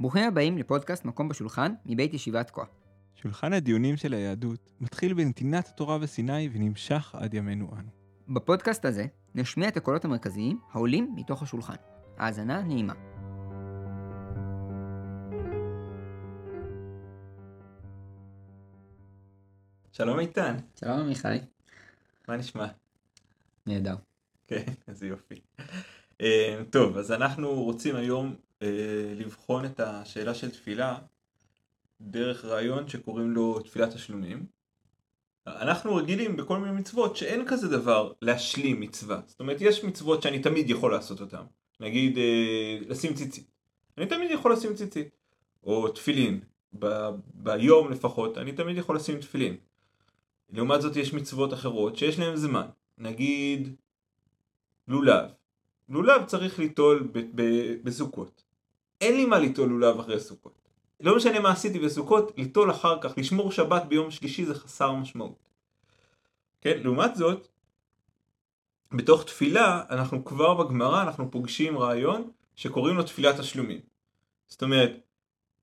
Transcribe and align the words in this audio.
ברוכים 0.00 0.24
הבאים 0.24 0.58
לפודקאסט 0.58 1.04
מקום 1.04 1.28
בשולחן 1.28 1.74
מבית 1.86 2.14
ישיבת 2.14 2.50
כה. 2.50 2.62
שולחן 3.14 3.52
הדיונים 3.52 3.96
של 3.96 4.14
היהדות 4.14 4.72
מתחיל 4.80 5.14
בנתינת 5.14 5.68
התורה 5.68 5.98
בסיני 5.98 6.48
ונמשך 6.52 7.14
עד 7.14 7.34
ימינו 7.34 7.70
אנו. 7.72 7.90
בפודקאסט 8.28 8.84
הזה 8.84 9.06
נשמיע 9.34 9.68
את 9.68 9.76
הקולות 9.76 10.04
המרכזיים 10.04 10.58
העולים 10.72 11.12
מתוך 11.16 11.42
השולחן. 11.42 11.74
האזנה 12.16 12.62
נעימה. 12.62 12.92
שלום 19.92 20.18
איתן, 20.18 20.56
שלום 20.80 21.00
עמיחי. 21.00 21.38
מה 22.28 22.36
נשמע? 22.36 22.66
נהדר. 23.66 23.96
כן, 24.46 24.64
איזה 24.88 25.06
יופי. 25.06 25.40
אה, 26.20 26.62
טוב, 26.70 26.96
אז 26.96 27.12
אנחנו 27.12 27.62
רוצים 27.64 27.96
היום 27.96 28.34
לבחון 29.16 29.64
את 29.64 29.80
השאלה 29.80 30.34
של 30.34 30.50
תפילה 30.50 30.98
דרך 32.00 32.44
רעיון 32.44 32.88
שקוראים 32.88 33.30
לו 33.30 33.60
תפילת 33.60 33.90
תשלומים. 33.94 34.46
אנחנו 35.46 35.94
רגילים 35.96 36.36
בכל 36.36 36.58
מיני 36.58 36.72
מצוות 36.72 37.16
שאין 37.16 37.46
כזה 37.46 37.68
דבר 37.68 38.12
להשלים 38.22 38.80
מצווה. 38.80 39.20
זאת 39.26 39.40
אומרת, 39.40 39.56
יש 39.60 39.84
מצוות 39.84 40.22
שאני 40.22 40.38
תמיד 40.38 40.70
יכול 40.70 40.92
לעשות 40.92 41.20
אותן. 41.20 41.42
נגיד, 41.80 42.18
אה, 42.18 42.78
לשים 42.88 43.14
ציצית. 43.14 43.50
אני 43.98 44.06
תמיד 44.06 44.30
יכול 44.30 44.52
לשים 44.52 44.74
ציצית. 44.74 45.08
או 45.64 45.88
תפילין. 45.88 46.40
ב- 46.78 47.10
ביום 47.34 47.90
לפחות, 47.92 48.38
אני 48.38 48.52
תמיד 48.52 48.76
יכול 48.76 48.96
לשים 48.96 49.20
תפילין. 49.20 49.56
לעומת 50.52 50.82
זאת 50.82 50.96
יש 50.96 51.12
מצוות 51.14 51.52
אחרות 51.52 51.96
שיש 51.96 52.18
להן 52.18 52.36
זמן. 52.36 52.66
נגיד, 52.98 53.74
לולב. 54.88 55.30
לולב 55.88 56.24
צריך 56.24 56.58
ליטול 56.58 57.08
ב- 57.12 57.40
ב- 57.40 57.74
בסוכות. 57.82 58.42
אין 59.00 59.16
לי 59.16 59.24
מה 59.24 59.38
ליטול 59.38 59.68
לולב 59.68 60.00
אחרי 60.00 60.20
סוכות. 60.20 60.60
לא 61.00 61.16
משנה 61.16 61.40
מה 61.40 61.50
עשיתי 61.50 61.78
בסוכות, 61.78 62.32
ליטול 62.36 62.70
אחר 62.70 62.98
כך, 63.00 63.12
לשמור 63.16 63.52
שבת 63.52 63.82
ביום 63.82 64.10
שלישי 64.10 64.44
זה 64.44 64.54
חסר 64.54 64.92
משמעות. 64.92 65.48
כן, 66.60 66.78
לעומת 66.82 67.16
זאת, 67.16 67.48
בתוך 68.92 69.24
תפילה, 69.24 69.82
אנחנו 69.90 70.24
כבר 70.24 70.54
בגמרא, 70.54 71.02
אנחנו 71.02 71.30
פוגשים 71.30 71.78
רעיון 71.78 72.30
שקוראים 72.56 72.96
לו 72.96 73.02
תפילת 73.02 73.40
תשלומים. 73.40 73.80
זאת 74.48 74.62
אומרת, 74.62 74.92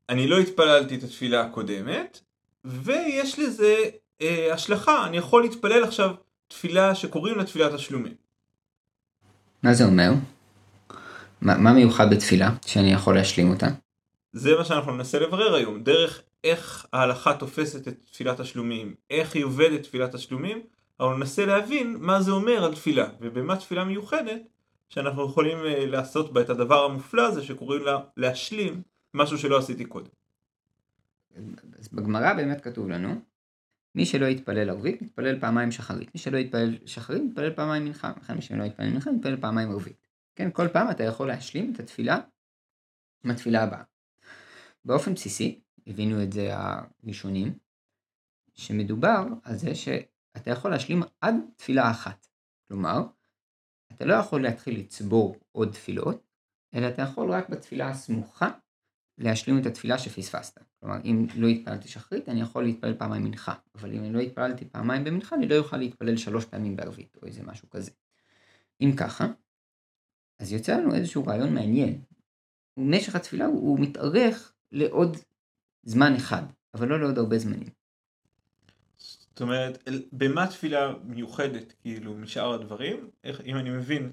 אני 0.10 0.28
לא 0.28 0.38
התפללתי 0.38 0.96
את 0.96 1.04
התפילה 1.04 1.42
הקודמת, 1.42 2.20
ויש 2.66 3.40
לזה 3.40 3.76
אה, 4.22 4.54
השלכה, 4.54 5.06
אני 5.08 5.18
יכול 5.18 5.44
להתפלל 5.44 5.84
עכשיו 5.84 6.16
תפילה 6.48 6.96
שקוראים 6.96 7.38
לה 7.38 7.44
תפילת 7.44 7.74
תשלומים. 7.74 8.14
מה 9.64 9.74
זה 9.74 9.86
אומר? 9.86 10.12
מה, 11.42 11.58
מה 11.58 11.74
מיוחד 11.74 12.14
בתפילה 12.14 12.50
שאני 12.66 12.94
יכול 12.94 13.16
להשלים 13.16 13.50
אותה? 13.50 13.68
זה 14.34 14.56
מה 14.58 14.66
שאנחנו 14.66 14.92
ננסה 14.92 15.20
לברר 15.20 15.56
היום, 15.56 15.84
דרך 15.84 16.22
איך 16.44 16.86
ההלכה 16.94 17.34
תופסת 17.34 17.88
את 17.88 17.96
תפילת 18.12 18.42
תשלומים, 18.42 18.96
איך 19.10 19.36
היא 19.36 19.46
עובדת 19.46 19.84
תפילת 19.84 20.16
תשלומים, 20.16 20.62
אבל 21.00 21.16
ננסה 21.16 21.46
להבין 21.46 21.98
מה 22.00 22.22
זה 22.22 22.32
אומר 22.32 22.66
על 22.66 22.76
תפילה, 22.76 23.08
ובמה 23.22 23.56
תפילה 23.56 23.84
מיוחדת, 23.84 24.42
שאנחנו 24.90 25.26
יכולים 25.26 25.58
אה, 25.58 25.86
לעשות 25.86 26.34
בה 26.34 26.42
את 26.42 26.50
הדבר 26.50 26.86
המופלא 26.86 27.28
הזה 27.28 27.44
שקוראים 27.44 27.84
לה 27.84 28.00
להשלים 28.18 28.82
משהו 29.14 29.38
שלא 29.38 29.58
עשיתי 29.58 29.86
קודם. 29.86 30.10
אז 31.80 31.88
בגמרא 31.94 32.34
באמת 32.34 32.62
כתוב 32.62 32.90
לנו, 32.90 33.22
מי 33.96 34.06
שלא 34.06 34.26
יתפלל 34.26 34.70
ערבית, 34.70 35.02
מתפלל 35.02 35.40
פעמיים 35.40 35.72
שחרית. 35.72 36.10
מי 36.16 36.22
שלא 36.22 36.38
יתפלל 36.38 36.78
שחרית, 36.86 37.22
מתפלל 37.24 37.54
פעמיים 37.54 37.86
מנחה. 37.86 38.12
לכן 38.22 38.36
מי 38.36 38.42
שלא 38.42 38.64
יתפלל 38.64 38.90
מנחה, 38.90 39.12
מתפלל 39.12 39.38
פעמיים 39.38 39.72
ערבית. 39.72 40.07
כן, 40.38 40.52
כל 40.52 40.68
פעם 40.68 40.92
אתה 40.92 41.04
יכול 41.04 41.28
להשלים 41.28 41.74
את 41.74 41.80
התפילה 41.80 42.20
עם 43.24 43.32
התפילה 43.32 43.64
הבאה. 43.64 43.84
באופן 44.86 45.14
בסיסי, 45.14 45.62
הבינו 45.88 46.24
את 46.24 46.32
זה 46.32 46.50
הראשונים, 46.54 47.58
שמדובר 48.54 49.26
על 49.44 49.56
זה 49.56 49.76
שאתה 49.76 50.52
יכול 50.52 50.72
להשלים 50.72 51.04
עד 51.22 51.36
תפילה 51.56 51.92
אחת. 51.92 52.28
כלומר, 52.68 53.02
אתה 53.92 54.06
לא 54.06 54.14
יכול 54.14 54.44
להתחיל 54.44 54.80
לצבור 54.80 55.36
עוד 55.52 55.72
תפילות, 55.72 56.28
אלא 56.74 56.88
אתה 56.88 57.02
יכול 57.02 57.32
רק 57.32 57.50
בתפילה 57.50 57.90
הסמוכה 57.90 58.50
להשלים 59.18 59.60
את 59.60 59.66
התפילה 59.66 59.98
שפספסת. 59.98 60.60
כלומר, 60.80 60.98
אם 61.04 61.28
לא 61.36 61.48
התפללתי 61.48 61.88
שחרית, 61.88 62.30
אני 62.30 62.42
יכול 62.42 62.64
להתפלל 62.64 62.94
פעמיים 62.94 63.24
מנחה. 63.24 63.54
אבל 63.76 63.94
אם 63.94 64.00
אני 64.00 64.14
לא 64.14 64.20
התפללתי 64.20 64.66
פעמיים 64.66 65.04
במנחה, 65.04 65.36
אני 65.36 65.48
לא 65.48 65.58
אוכל 65.58 65.78
להתפלל 65.78 66.18
שלוש 66.18 66.46
פעמים 66.46 66.76
בערבית, 66.76 67.18
או 67.22 67.28
איזה 67.28 67.44
משהו 67.44 67.70
כזה. 67.70 67.92
אם 68.82 68.92
ככה, 68.98 69.28
אז 70.40 70.52
יוצא 70.52 70.78
לנו 70.78 70.96
איזשהו 70.96 71.26
רעיון 71.26 71.54
מעניין. 71.54 72.02
משך 72.78 73.16
התפילה 73.16 73.46
הוא, 73.46 73.60
הוא 73.60 73.80
מתארך 73.80 74.54
לעוד 74.72 75.18
זמן 75.84 76.16
אחד, 76.16 76.44
אבל 76.74 76.88
לא 76.88 77.00
לעוד 77.00 77.18
הרבה 77.18 77.40
זמנים. 77.40 77.70
זאת 78.98 79.42
אומרת, 79.42 79.90
במה 80.12 80.48
תפילה 80.48 80.94
מיוחדת 81.04 81.74
כאילו 81.82 82.14
משאר 82.14 82.54
הדברים, 82.54 83.10
איך, 83.24 83.42
אם 83.42 83.58
אני 83.58 83.70
מבין 83.70 84.12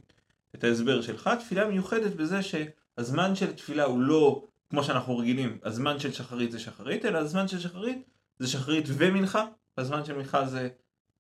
את 0.55 0.65
ההסבר 0.65 1.03
שלך, 1.03 1.31
תפילה 1.41 1.69
מיוחדת 1.69 2.15
בזה 2.15 2.41
שהזמן 2.43 3.35
של 3.35 3.53
תפילה 3.53 3.85
הוא 3.85 4.01
לא 4.01 4.45
כמו 4.71 4.85
שאנחנו 4.85 5.19
רגילים, 5.19 5.59
הזמן 5.63 5.99
של 5.99 6.13
שחרית 6.13 6.53
זה 6.53 6.59
שחרית, 6.59 7.05
אלא 7.05 7.19
הזמן 7.19 7.49
של 7.49 7.59
שחרית 7.61 8.11
זה 8.39 8.49
שחרית 8.49 8.85
ומנחה, 8.89 9.47
והזמן 9.77 10.05
של 10.05 10.17
מנחה 10.17 10.47
זה 10.47 10.69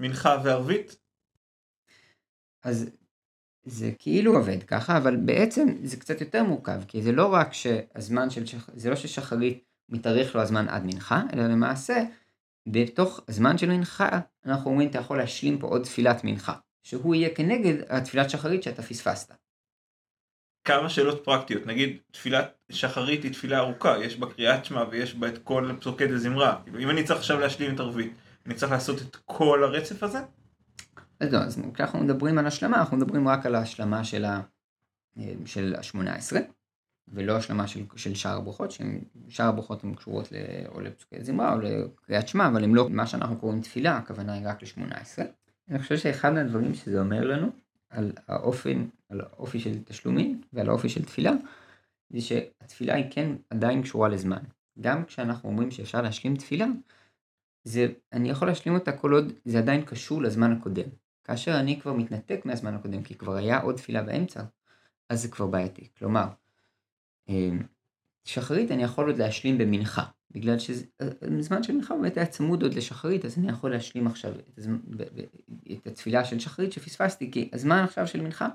מנחה 0.01 0.37
וערבית. 0.45 0.97
אז 2.63 2.91
זה 3.65 3.91
כאילו 3.99 4.37
עובד 4.37 4.63
ככה, 4.63 4.97
אבל 4.97 5.17
בעצם 5.17 5.69
זה 5.83 5.97
קצת 5.97 6.21
יותר 6.21 6.43
מורכב, 6.43 6.85
כי 6.89 7.03
זה 7.03 7.13
לא 7.13 7.27
רק 7.27 7.53
שהזמן 7.53 8.31
של 8.31 8.47
שח... 8.47 8.71
זה 8.75 8.91
לא 8.91 8.97
ששחרית 8.97 9.65
מתארך 9.89 10.35
לו 10.35 10.41
הזמן 10.41 10.69
עד 10.69 10.87
מנחה, 10.87 11.23
אלא 11.33 11.47
למעשה, 11.47 12.05
בתוך 12.69 13.21
הזמן 13.29 13.59
של 13.59 13.69
מנחה, 13.69 14.09
אנחנו 14.47 14.71
אומרים, 14.71 14.91
אתה 14.91 14.99
יכול 14.99 15.19
להשלים 15.19 15.59
פה 15.59 15.67
עוד 15.67 15.83
תפילת 15.83 16.25
מנחה, 16.25 16.55
שהוא 16.87 17.15
יהיה 17.15 17.35
כנגד 17.35 17.75
התפילת 17.89 18.31
שחרית 18.31 18.63
שאתה 18.63 18.83
פספסת. 18.83 19.35
כמה 20.65 20.89
שאלות 20.89 21.25
פרקטיות, 21.25 21.67
נגיד 21.67 21.97
תפילת 22.11 22.55
שחרית 22.71 23.23
היא 23.23 23.33
תפילה 23.33 23.59
ארוכה, 23.59 23.99
יש 23.99 24.17
בה 24.17 24.27
קריאת 24.33 24.65
שמע 24.65 24.85
ויש 24.91 25.15
בה 25.15 25.29
את 25.29 25.39
כל 25.39 25.73
פסוקי 25.81 26.07
דזמרה, 26.07 26.63
אם 26.79 26.91
אני 26.91 27.05
צריך 27.05 27.19
עכשיו 27.19 27.41
להשלים 27.41 27.75
את 27.75 27.81
ערבית, 27.81 28.13
אני 28.47 28.55
צריך 28.55 28.73
לעשות 28.73 29.03
את 29.03 29.17
כל 29.25 29.65
הרצף 29.65 30.03
הזה? 30.03 30.19
אז 31.21 31.33
לא, 31.33 31.39
אז 31.39 31.61
כשאנחנו 31.75 31.99
מדברים 31.99 32.39
על 32.39 32.47
השלמה, 32.47 32.79
אנחנו 32.79 32.97
מדברים 32.97 33.29
רק 33.29 33.47
על 33.47 33.55
ההשלמה 33.55 34.05
של, 34.05 34.25
ה, 34.25 34.41
של 35.45 35.75
ה-18, 35.79 36.37
ולא 37.09 37.37
השלמה 37.37 37.67
של, 37.67 37.85
של 37.97 38.15
שאר 38.15 38.37
הברכות, 38.37 38.71
ששאר 38.71 39.47
הברכות 39.47 39.85
הן 39.85 39.95
קשורות 39.95 40.33
ל, 40.33 40.37
או 40.69 40.81
לפסוקי 40.81 41.25
זמרה 41.25 41.53
או 41.53 41.59
לקריאת 41.59 42.29
שמע, 42.29 42.47
אבל 42.47 42.65
הן 42.65 42.75
לא 42.75 42.91
מה 42.91 43.07
שאנחנו 43.07 43.37
קוראים 43.37 43.61
תפילה, 43.61 43.97
הכוונה 43.97 44.33
היא 44.33 44.49
רק 44.49 44.63
ל-18. 44.63 45.23
אני 45.69 45.79
חושב 45.79 45.97
שאחד 45.97 46.33
מהדברים 46.33 46.75
שזה 46.75 47.01
אומר 47.01 47.25
לנו, 47.25 47.51
על 47.91 48.13
האופן, 48.29 48.87
על 49.09 49.21
האופי 49.21 49.61
של 49.61 49.83
תשלומים 49.85 50.41
ועל 50.53 50.69
האופי 50.69 50.89
של 50.89 51.05
תפילה, 51.05 51.33
זה 52.11 52.21
שהתפילה 52.21 52.95
היא 52.95 53.05
כן 53.11 53.37
עדיין 53.51 53.83
קשורה 53.83 54.09
לזמן. 54.09 54.43
גם 54.81 55.05
כשאנחנו 55.05 55.49
אומרים 55.49 55.71
שאפשר 55.71 56.03
להשלים 56.03 56.37
תפילה, 56.37 56.67
זה, 57.65 57.87
אני 58.13 58.31
יכול 58.31 58.49
להשלים 58.49 58.75
אותה 58.75 58.93
כל 58.93 59.13
עוד 59.13 59.33
זה 59.45 59.59
עדיין 59.59 59.83
קשור 59.85 60.23
לזמן 60.23 60.53
הקודם. 60.53 60.89
כאשר 61.25 61.61
אני 61.61 61.81
כבר 61.81 61.93
מתנתק 61.93 62.41
מהזמן 62.45 62.75
הקודם, 62.75 63.03
כי 63.03 63.15
כבר 63.15 63.35
היה 63.35 63.61
עוד 63.61 63.77
תפילה 63.77 64.03
באמצע, 64.03 64.43
אז 65.09 65.23
זה 65.23 65.29
כבר 65.29 65.47
בעייתי. 65.47 65.89
כלומר, 65.99 66.27
שחרית 68.25 68.71
אני 68.71 68.83
יכול 68.83 69.07
עוד 69.07 69.19
להשלים 69.19 69.59
במנחה, 69.59 70.05
בגלל 70.31 70.57
שזמן 70.59 71.63
של 71.63 71.73
מנחה 71.73 71.95
באמת 71.95 72.17
היה 72.17 72.27
צמוד 72.27 72.63
עוד 72.63 72.75
לשחרית, 72.75 73.25
אז 73.25 73.39
אני 73.39 73.49
יכול 73.49 73.71
להשלים 73.71 74.07
עכשיו 74.07 74.33
את, 74.33 74.59
הזמן, 74.59 74.79
את 75.73 75.87
התפילה 75.87 76.25
של 76.25 76.39
שחרית 76.39 76.73
שפספסתי, 76.73 77.31
כי 77.31 77.51
הזמן 77.53 77.85
עכשיו 77.85 78.07
של 78.07 78.21
מנחה 78.21 78.49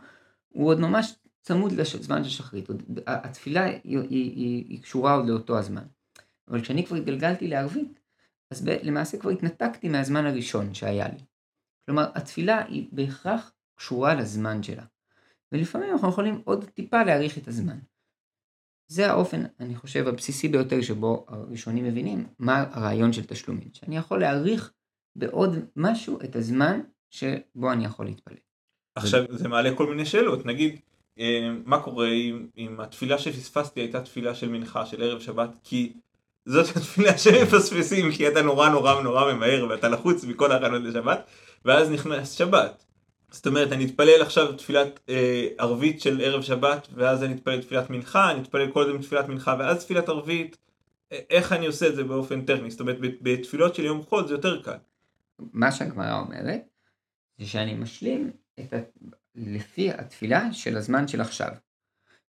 הוא 0.50 0.68
עוד 0.68 0.80
ממש 0.80 1.16
צמוד 1.42 1.72
לזמן 1.72 2.24
של 2.24 2.30
שחרית, 2.30 2.70
עוד, 2.70 2.84
התפילה 3.08 3.64
היא, 3.64 3.80
היא, 3.84 4.00
היא, 4.10 4.66
היא 4.70 4.82
קשורה 4.82 5.14
עוד 5.14 5.28
לאותו 5.28 5.58
הזמן. 5.58 5.84
אבל 6.48 6.62
כשאני 6.62 6.86
כבר 6.86 6.98
התגלגלתי 6.98 7.48
לערבית, 7.48 8.00
אז 8.52 8.62
ב, 8.62 8.70
למעשה 8.84 9.18
כבר 9.18 9.30
התנתקתי 9.30 9.90
מהזמן 9.90 10.26
הראשון 10.26 10.74
שהיה 10.74 11.08
לי. 11.08 11.29
כלומר, 11.90 12.10
התפילה 12.16 12.66
היא 12.66 12.88
בהכרח 12.92 13.52
קשורה 13.76 14.16
לזמן 14.16 14.64
שלה. 14.64 14.84
ולפעמים 15.52 15.92
אנחנו 15.92 16.10
יכולים 16.10 16.42
עוד 16.46 16.66
טיפה 16.66 17.04
להאריך 17.04 17.38
את 17.38 17.48
הזמן. 17.48 17.78
זה 18.88 19.12
האופן, 19.12 19.44
אני 19.60 19.76
חושב, 19.76 20.08
הבסיסי 20.08 20.48
ביותר 20.48 20.82
שבו 20.82 21.26
הראשונים 21.28 21.86
מבינים 21.86 22.28
מה 22.40 22.66
הרעיון 22.72 23.14
של 23.14 23.26
תשלומים. 23.26 23.68
שאני 23.74 23.98
יכול 23.98 24.20
להאריך 24.20 24.72
בעוד 25.16 25.56
משהו 25.76 26.20
את 26.24 26.36
הזמן 26.36 26.82
שבו 27.10 27.72
אני 27.72 27.86
יכול 27.86 28.06
להתפלל. 28.06 28.38
עכשיו 28.96 29.24
זה 29.30 29.48
מעלה 29.48 29.76
כל 29.76 29.90
מיני 29.90 30.06
שאלות, 30.06 30.46
נגיד 30.46 30.80
אה, 31.20 31.50
מה 31.66 31.84
קורה 31.84 32.08
אם, 32.08 32.48
אם 32.58 32.80
התפילה 32.80 33.18
שפספסתי 33.18 33.80
הייתה 33.80 34.02
תפילה 34.02 34.36
של 34.36 34.50
מנחה 34.50 34.86
של 34.86 35.04
ערב 35.04 35.20
שבת 35.20 35.50
כי 35.64 35.94
זאת 36.46 36.78
התפילה 36.78 37.18
שמפספסים 37.24 38.12
כי 38.12 38.28
אתה 38.28 38.42
נורא 38.42 38.70
נורא 38.70 39.02
נורא 39.02 39.34
ממהר 39.34 39.68
ואתה 39.70 39.90
לחוץ 39.90 40.24
מכל 40.24 40.52
ההכנות 40.52 40.82
לשבת 40.84 41.30
ואז 41.66 41.90
נכנס 41.90 42.32
שבת 42.32 42.86
זאת 43.32 43.48
אומרת, 43.48 43.72
אני 43.72 43.86
אתפלל 43.86 44.22
עכשיו 44.22 44.54
תפילת 44.56 45.00
אה, 45.10 45.48
ערבית 45.58 46.02
של 46.02 46.22
ערב 46.22 46.42
שבת, 46.42 46.88
ואז 46.94 47.24
אני 47.24 47.34
אתפלל 47.34 47.62
תפילת 47.62 47.90
מנחה, 47.90 48.32
אני 48.32 48.42
אתפלל 48.42 48.72
קודם 48.72 49.02
תפילת 49.02 49.28
מנחה 49.28 49.56
ואז 49.60 49.86
תפילת 49.86 50.10
ערבית. 50.10 50.58
אה, 51.12 51.20
איך 51.30 51.54
אני 51.54 51.68
עושה 51.68 51.88
את 51.88 51.96
זה 51.96 52.04
באופן 52.04 52.46
טכני? 52.46 52.72
זאת 52.72 52.80
אומרת, 52.80 52.98
בתפילות 53.22 53.76
של 53.76 53.86
יום 53.86 54.04
חול 54.04 54.28
זה 54.28 54.34
יותר 54.34 54.62
קל. 54.62 54.78
מה 55.40 55.72
שהגמרא 55.72 56.20
אומרת, 56.20 56.62
זה 57.38 57.46
שאני 57.46 57.74
משלים 57.74 58.32
את 58.60 58.74
ה... 58.74 58.78
לפי 59.36 59.92
התפילה 59.92 60.54
של 60.54 60.78
הזמן 60.78 61.08
של 61.08 61.22
עכשיו. 61.22 61.50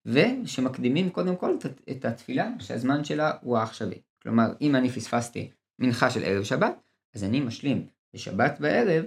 ושמקדימים 0.06 1.10
קודם 1.10 1.36
כל 1.36 1.56
את 1.90 2.04
התפילה 2.04 2.48
שהזמן 2.58 3.04
שלה 3.04 3.32
הוא 3.42 3.58
העכשווי. 3.58 3.98
כלומר, 4.22 4.46
אם 4.60 4.76
אני 4.76 4.90
פספסתי 4.90 5.50
מנחה 5.78 6.10
של 6.10 6.24
ערב 6.24 6.44
שבת, 6.44 6.74
אז 7.14 7.24
אני 7.24 7.40
משלים 7.40 7.86
בשבת 8.14 8.60
בערב 8.60 9.04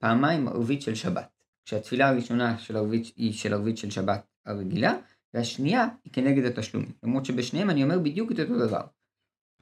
פעמיים 0.00 0.48
ערבית 0.48 0.82
של 0.82 0.94
שבת. 0.94 1.28
כשהתפילה 1.64 2.08
הראשונה 2.08 2.58
של 2.58 2.76
ערבית 2.76 3.12
היא 3.16 3.32
של 3.32 3.54
ערבית 3.54 3.78
של 3.78 3.90
שבת 3.90 4.26
הרגילה, 4.46 4.94
והשנייה 5.34 5.86
היא 6.04 6.12
כנגד 6.12 6.44
התשלומים. 6.44 6.92
למרות 7.02 7.24
שבשניהם 7.24 7.70
אני 7.70 7.82
אומר 7.82 7.98
בדיוק 7.98 8.32
את 8.32 8.40
אותו 8.40 8.58
דבר. 8.66 8.80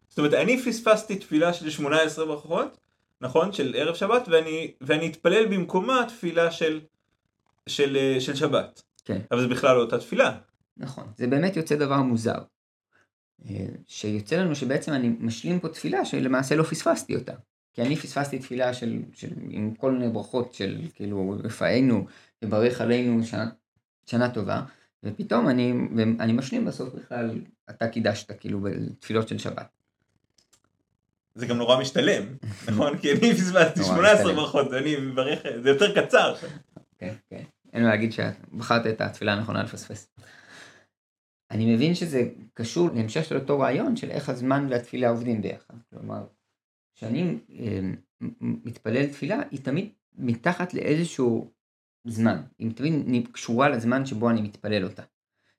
זאת 0.08 0.18
אומרת, 0.18 0.34
אני 0.34 0.62
פספסתי 0.62 1.16
תפילה 1.16 1.52
של 1.52 1.70
18 1.70 2.26
ברכות, 2.26 2.78
נכון? 3.20 3.52
של 3.52 3.74
ערב 3.78 3.94
שבת, 3.94 4.28
ואני, 4.28 4.72
ואני 4.80 5.08
אתפלל 5.08 5.46
במקומה 5.46 6.04
תפילה 6.08 6.50
של, 6.50 6.80
של, 7.66 8.16
של 8.20 8.34
שבת. 8.34 8.82
כן. 9.04 9.20
אבל 9.30 9.40
זה 9.40 9.48
בכלל 9.48 9.76
לא 9.76 9.80
אותה 9.80 9.98
תפילה. 9.98 10.38
נכון. 10.76 11.04
זה 11.16 11.26
באמת 11.26 11.56
יוצא 11.56 11.76
דבר 11.76 12.02
מוזר. 12.02 12.38
אה, 13.46 13.66
שיוצא 13.86 14.36
לנו 14.36 14.54
שבעצם 14.54 14.92
אני 14.92 15.08
משלים 15.20 15.60
פה 15.60 15.68
תפילה 15.68 16.04
שלמעשה 16.04 16.56
לא 16.56 16.62
פספסתי 16.62 17.16
אותה. 17.16 17.32
כי 17.78 17.82
אני 17.82 17.96
פספסתי 17.96 18.38
תפילה 18.38 18.74
של, 18.74 18.98
של 19.14 19.28
עם 19.50 19.74
כל 19.74 19.92
מיני 19.92 20.08
ברכות 20.08 20.54
של 20.54 20.78
כאילו 20.94 21.36
רפאנו 21.44 22.06
וברך 22.42 22.80
עלינו 22.80 23.24
שנה, 23.24 23.50
שנה 24.06 24.30
טובה, 24.30 24.62
ופתאום 25.02 25.48
אני, 25.48 25.72
אני 26.20 26.32
משלים 26.32 26.64
בסוף 26.64 26.94
בכלל, 26.94 27.40
אתה 27.70 27.88
קידשת 27.88 28.40
כאילו 28.40 28.60
בתפילות 28.60 29.28
של 29.28 29.38
שבת. 29.38 29.66
זה 31.34 31.46
גם 31.46 31.56
נורא 31.56 31.80
משתלם, 31.80 32.22
נכון? 32.68 32.98
כי 32.98 33.12
אני 33.12 33.34
פספסתי 33.34 33.84
18 33.84 34.32
ברכות 34.32 34.66
ואני 34.70 34.96
מברך, 34.96 35.38
זה 35.62 35.68
יותר 35.68 36.02
קצר. 36.02 36.34
כן, 36.98 37.14
כן. 37.30 37.42
אין 37.72 37.82
מה 37.82 37.88
להגיד 37.88 38.12
שבחרת 38.12 38.86
את 38.86 39.00
התפילה 39.00 39.32
הנכונה 39.32 39.62
לפספס. 39.62 40.10
אני 41.50 41.74
מבין 41.74 41.94
שזה 41.94 42.22
קשור 42.54 42.88
להמשך 42.94 43.24
של 43.24 43.36
אותו 43.36 43.58
רעיון 43.60 43.96
של 43.96 44.10
איך 44.10 44.28
הזמן 44.28 44.66
והתפילה 44.70 45.08
עובדים 45.08 45.42
ביחד. 45.42 45.74
כלומר, 45.90 46.24
כשאני 46.98 47.38
אה, 47.58 47.80
מתפלל 48.40 49.06
תפילה, 49.06 49.40
היא 49.50 49.60
תמיד 49.60 49.88
מתחת 50.16 50.74
לאיזשהו 50.74 51.50
זמן. 52.04 52.42
היא 52.58 52.70
תמיד 52.74 53.28
קשורה 53.32 53.68
לזמן 53.68 54.06
שבו 54.06 54.30
אני 54.30 54.42
מתפלל 54.42 54.84
אותה. 54.84 55.02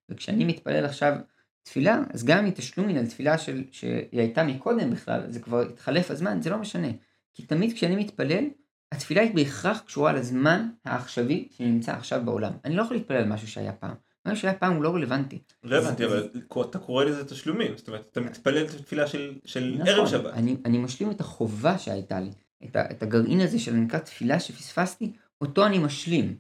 וכשאני 0.10 0.46
מתפלל 0.46 0.86
עכשיו 0.86 1.16
תפילה, 1.64 2.04
אז 2.14 2.26
גם 2.26 2.46
אם 2.46 2.52
תשלום 2.52 2.88
מן 2.88 2.98
התפילה 2.98 3.38
של, 3.38 3.64
שהיא 3.72 4.20
הייתה 4.20 4.44
מקודם 4.44 4.92
בכלל, 4.92 5.32
זה 5.32 5.40
כבר 5.40 5.62
התחלף 5.62 6.12
הזמן, 6.12 6.42
זה 6.42 6.50
לא 6.50 6.58
משנה. 6.58 6.88
כי 7.34 7.44
תמיד 7.44 7.74
כשאני 7.74 7.96
מתפלל, 7.96 8.46
התפילה 8.92 9.22
היא 9.22 9.36
בהכרח 9.36 9.80
קשורה 9.80 10.14
לזמן 10.14 10.70
העכשווי 10.86 11.48
שנמצא 11.52 11.92
עכשיו 11.92 12.22
בעולם. 12.26 12.54
אני 12.66 12.76
לא 12.76 12.82
יכול 12.82 12.98
להתפלל 12.98 13.18
על 13.18 13.28
משהו 13.28 13.48
שהיה 13.48 13.74
פעם. 13.74 13.96
מה 14.30 14.36
שהיה 14.36 14.54
פעם 14.54 14.76
הוא 14.76 14.84
לא 14.84 14.96
רלוונטי. 14.96 15.40
לא 15.64 15.78
הבנתי, 15.78 16.06
אבל 16.06 16.30
אתה 16.62 16.80
קורא 16.80 17.04
לזה 17.04 17.26
תשלומים, 17.26 17.78
זאת 17.78 17.88
אומרת, 17.88 18.08
אתה 18.12 18.20
מתפלל 18.20 18.66
את 18.66 18.74
התפילה 18.74 19.08
של 19.08 19.76
נכון, 19.76 19.88
ערב 19.88 20.08
שבת. 20.08 20.34
אני 20.66 20.78
משלים 20.78 21.12
את 21.12 21.22
החובה 21.22 21.78
שהייתה 21.78 22.20
לי, 22.20 22.32
את 22.76 23.04
הגרעין 23.04 23.42
הזה 23.42 23.60
של 23.60 23.74
נקרא 23.74 24.00
תפילה 24.00 24.40
שפספסתי, 24.40 25.12
אותו 25.42 25.66
אני 25.66 25.80
משלים. 25.80 26.38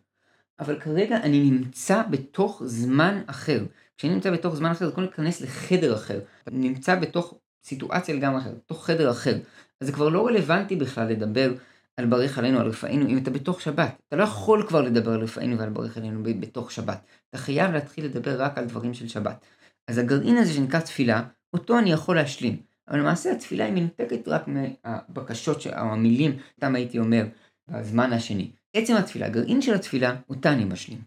אבל 0.59 0.79
כרגע 0.79 1.17
אני 1.17 1.39
נמצא 1.39 2.03
בתוך 2.09 2.61
זמן 2.65 3.21
אחר. 3.25 3.65
כשאני 3.97 4.13
נמצא 4.13 4.31
בתוך 4.31 4.55
זמן 4.55 4.71
אחר, 4.71 4.85
זה 4.85 4.91
קודם 4.91 5.07
להיכנס 5.07 5.41
לחדר 5.41 5.95
אחר. 5.95 6.19
אתה 6.43 6.51
נמצא 6.51 6.95
בתוך 6.95 7.33
סיטואציה 7.63 8.15
לגמרי 8.15 8.41
אחרת, 8.41 8.55
בתוך 8.65 8.85
חדר 8.85 9.11
אחר. 9.11 9.37
אז 9.81 9.87
זה 9.87 9.93
כבר 9.93 10.09
לא 10.09 10.27
רלוונטי 10.27 10.75
בכלל 10.75 11.07
לדבר 11.07 11.53
על 11.99 12.05
ברך 12.05 12.37
עלינו, 12.37 12.59
על 12.59 12.67
רפאינו, 12.67 13.07
אם 13.07 13.17
אתה 13.17 13.31
בתוך 13.31 13.61
שבת. 13.61 14.01
אתה 14.07 14.15
לא 14.15 14.23
יכול 14.23 14.67
כבר 14.67 14.81
לדבר 14.81 15.11
על 15.11 15.23
רפאינו 15.23 15.57
ועל 15.57 15.69
ברך 15.69 15.97
עלינו 15.97 16.23
בתוך 16.23 16.71
שבת. 16.71 17.01
אתה 17.29 17.37
חייב 17.37 17.71
להתחיל 17.71 18.05
לדבר 18.05 18.41
רק 18.41 18.57
על 18.57 18.65
דברים 18.65 18.93
של 18.93 19.07
שבת. 19.07 19.45
אז 19.87 19.97
הגרעין 19.97 20.37
הזה 20.37 20.53
שנקרא 20.53 20.79
תפילה, 20.79 21.23
אותו 21.53 21.79
אני 21.79 21.91
יכול 21.91 22.15
להשלים. 22.15 22.61
אבל 22.87 22.99
למעשה 22.99 23.31
התפילה 23.31 23.65
היא 23.65 23.73
מנותקת 23.73 24.27
רק 24.27 24.43
מהבקשות 24.47 25.67
או 25.67 25.71
המילים, 25.71 26.37
אותם 26.55 26.75
הייתי 26.75 26.99
אומר, 26.99 27.25
בזמן 27.67 28.13
השני. 28.13 28.51
עצם 28.73 28.95
התפילה, 28.95 29.25
הגרעין 29.25 29.61
של 29.61 29.73
התפילה, 29.73 30.15
אותה 30.29 30.53
אני 30.53 30.65
משלים. 30.65 31.01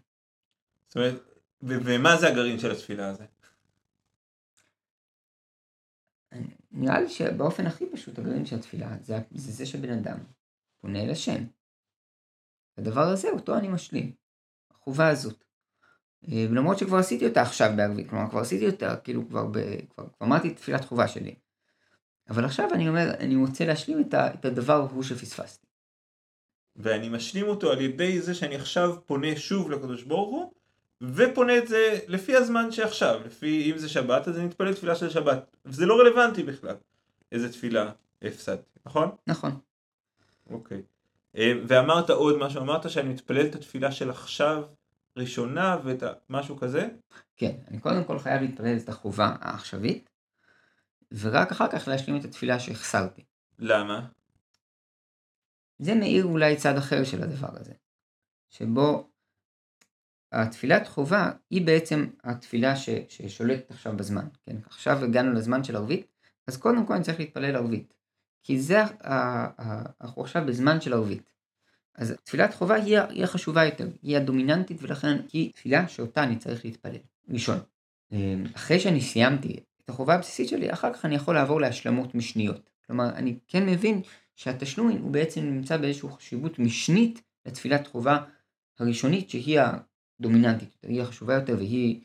זאת 0.87 0.95
אומרת, 0.95 1.15
ומה 1.61 2.17
זה 2.17 2.27
הגרעין 2.27 2.59
של 2.59 2.71
התפילה 2.71 3.09
הזה? 3.09 3.23
נראה 6.71 7.01
לי 7.01 7.09
שבאופן 7.09 7.67
הכי 7.67 7.85
פשוט 7.93 8.19
הגרעין 8.19 8.45
של 8.45 8.55
התפילה 8.55 8.87
זה, 9.01 9.17
זה 9.31 9.51
זה 9.51 9.65
שבן 9.65 9.97
אדם 9.97 10.17
פונה 10.83 11.03
אל 11.03 11.11
השם. 11.11 11.43
הדבר 12.77 13.01
הזה 13.01 13.29
אותו 13.29 13.57
אני 13.57 13.67
משלים, 13.67 14.11
החובה 14.71 15.09
הזאת. 15.09 15.43
אה, 16.31 16.45
למרות 16.51 16.77
שכבר 16.77 16.97
עשיתי 16.97 17.27
אותה 17.27 17.41
עכשיו 17.41 17.71
בערבית, 17.75 18.09
כלומר 18.09 18.29
כבר 18.29 18.39
עשיתי 18.39 18.67
אותה, 18.67 18.95
כאילו 18.95 19.27
כבר, 19.27 19.45
ב, 19.45 19.57
כבר, 19.89 20.05
כבר 20.17 20.27
אמרתי 20.27 20.53
תפילת 20.53 20.85
חובה 20.85 21.07
שלי. 21.07 21.35
אבל 22.29 22.45
עכשיו 22.45 22.69
אני 22.73 22.89
אומר, 22.89 23.11
אני 23.19 23.35
רוצה 23.35 23.65
להשלים 23.65 24.01
את, 24.01 24.13
ה, 24.13 24.33
את 24.33 24.45
הדבר 24.45 24.73
ההוא 24.73 25.03
שפספסתי. 25.03 25.67
ואני 26.75 27.09
משלים 27.09 27.47
אותו 27.47 27.71
על 27.71 27.81
ידי 27.81 28.21
זה 28.21 28.33
שאני 28.33 28.55
עכשיו 28.55 28.95
פונה 29.05 29.35
שוב 29.35 29.71
לקדוש 29.71 30.03
ברוך 30.03 30.29
הוא, 30.29 30.53
ופונה 31.01 31.57
את 31.57 31.67
זה 31.67 31.99
לפי 32.07 32.35
הזמן 32.35 32.71
שעכשיו, 32.71 33.21
לפי 33.25 33.71
אם 33.71 33.77
זה 33.77 33.89
שבת 33.89 34.27
אז 34.27 34.37
אני 34.37 34.45
מתפלל 34.45 34.73
תפילה 34.73 34.95
של 34.95 35.09
שבת, 35.09 35.55
וזה 35.65 35.85
לא 35.85 35.99
רלוונטי 35.99 36.43
בכלל, 36.43 36.75
איזה 37.31 37.51
תפילה 37.51 37.91
הפסדתי, 38.21 38.79
נכון? 38.85 39.09
נכון. 39.27 39.59
אוקיי. 40.49 40.81
אה, 41.37 41.53
ואמרת 41.67 42.09
עוד 42.09 42.37
משהו, 42.37 42.61
אמרת 42.61 42.89
שאני 42.89 43.09
מתפלל 43.09 43.45
את 43.45 43.55
התפילה 43.55 43.91
של 43.91 44.09
עכשיו 44.09 44.63
ראשונה 45.17 45.77
ואת 45.83 46.03
משהו 46.29 46.57
כזה? 46.57 46.87
כן, 47.35 47.55
אני 47.67 47.79
קודם 47.79 48.03
כל 48.03 48.19
חייב 48.19 48.41
להתפלל 48.41 48.77
את 48.77 48.89
החובה 48.89 49.35
העכשווית, 49.41 50.09
ורק 51.11 51.51
אחר 51.51 51.67
כך 51.67 51.87
להשלים 51.87 52.17
את 52.17 52.25
התפילה 52.25 52.59
שהחסרתי. 52.59 53.23
למה? 53.59 54.07
זה 55.79 55.95
מאיר 55.95 56.25
אולי 56.25 56.55
צד 56.55 56.77
אחר 56.77 57.03
של 57.03 57.23
הדבר 57.23 57.57
הזה, 57.59 57.73
שבו 58.49 59.09
התפילת 60.31 60.87
חובה 60.87 61.31
היא 61.49 61.65
בעצם 61.65 62.07
התפילה 62.23 62.75
ש, 62.75 62.89
ששולטת 63.09 63.71
עכשיו 63.71 63.97
בזמן, 63.97 64.27
כן? 64.43 64.55
עכשיו 64.65 65.03
הגענו 65.03 65.33
לזמן 65.33 65.63
של 65.63 65.75
ערבית, 65.75 66.07
אז 66.47 66.57
קודם 66.57 66.85
כל 66.85 66.93
אני 66.93 67.03
צריך 67.03 67.19
להתפלל 67.19 67.55
ערבית, 67.55 67.93
כי 68.43 68.59
זה, 68.59 68.83
אנחנו 70.01 70.21
עכשיו 70.21 70.43
בזמן 70.45 70.81
של 70.81 70.93
ערבית. 70.93 71.33
אז 71.95 72.15
תפילת 72.23 72.53
חובה 72.53 72.75
היא, 72.75 72.99
היא 72.99 73.23
החשובה 73.23 73.65
יותר, 73.65 73.87
היא 74.01 74.17
הדומיננטית 74.17 74.77
ולכן 74.81 75.17
היא 75.33 75.51
תפילה 75.53 75.87
שאותה 75.87 76.23
אני 76.23 76.35
צריך 76.35 76.65
להתפלל. 76.65 76.97
ראשון, 77.29 77.57
אמ, 78.11 78.43
אחרי 78.55 78.79
שאני 78.79 79.01
סיימתי 79.01 79.59
את 79.85 79.89
החובה 79.89 80.13
הבסיסית 80.15 80.49
שלי, 80.49 80.73
אחר 80.73 80.93
כך 80.93 81.05
אני 81.05 81.15
יכול 81.15 81.35
לעבור 81.35 81.61
להשלמות 81.61 82.15
משניות. 82.15 82.69
כלומר, 82.87 83.09
אני 83.09 83.37
כן 83.47 83.65
מבין 83.65 84.01
שהתשלום 84.35 84.91
הוא 84.91 85.11
בעצם 85.11 85.41
נמצא 85.41 85.77
באיזושהי 85.77 86.09
חשיבות 86.09 86.59
משנית 86.59 87.21
לתפילת 87.45 87.87
חובה 87.87 88.17
הראשונית 88.79 89.29
שהיא 89.29 89.59
הדומיננטית, 90.19 90.77
היא 90.83 91.01
החשובה 91.01 91.33
יותר 91.33 91.55
והיא... 91.57 92.01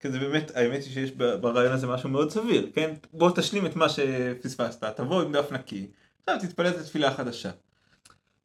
כן, 0.00 0.12
זה 0.12 0.18
באמת, 0.18 0.50
האמת 0.54 0.84
היא 0.84 0.92
שיש 0.92 1.10
ברעיון 1.10 1.72
הזה 1.72 1.86
משהו 1.86 2.08
מאוד 2.08 2.30
סביר, 2.30 2.70
כן? 2.74 2.94
בוא 3.12 3.30
תשלים 3.34 3.66
את 3.66 3.76
מה 3.76 3.88
שפספסת, 3.88 4.84
תבוא 4.84 5.22
עם 5.22 5.32
דף 5.32 5.52
נקי, 5.52 5.86
עכשיו 6.20 6.48
תתפלל 6.48 6.68
את 6.68 6.78
התפילה 6.78 7.08
החדשה. 7.08 7.50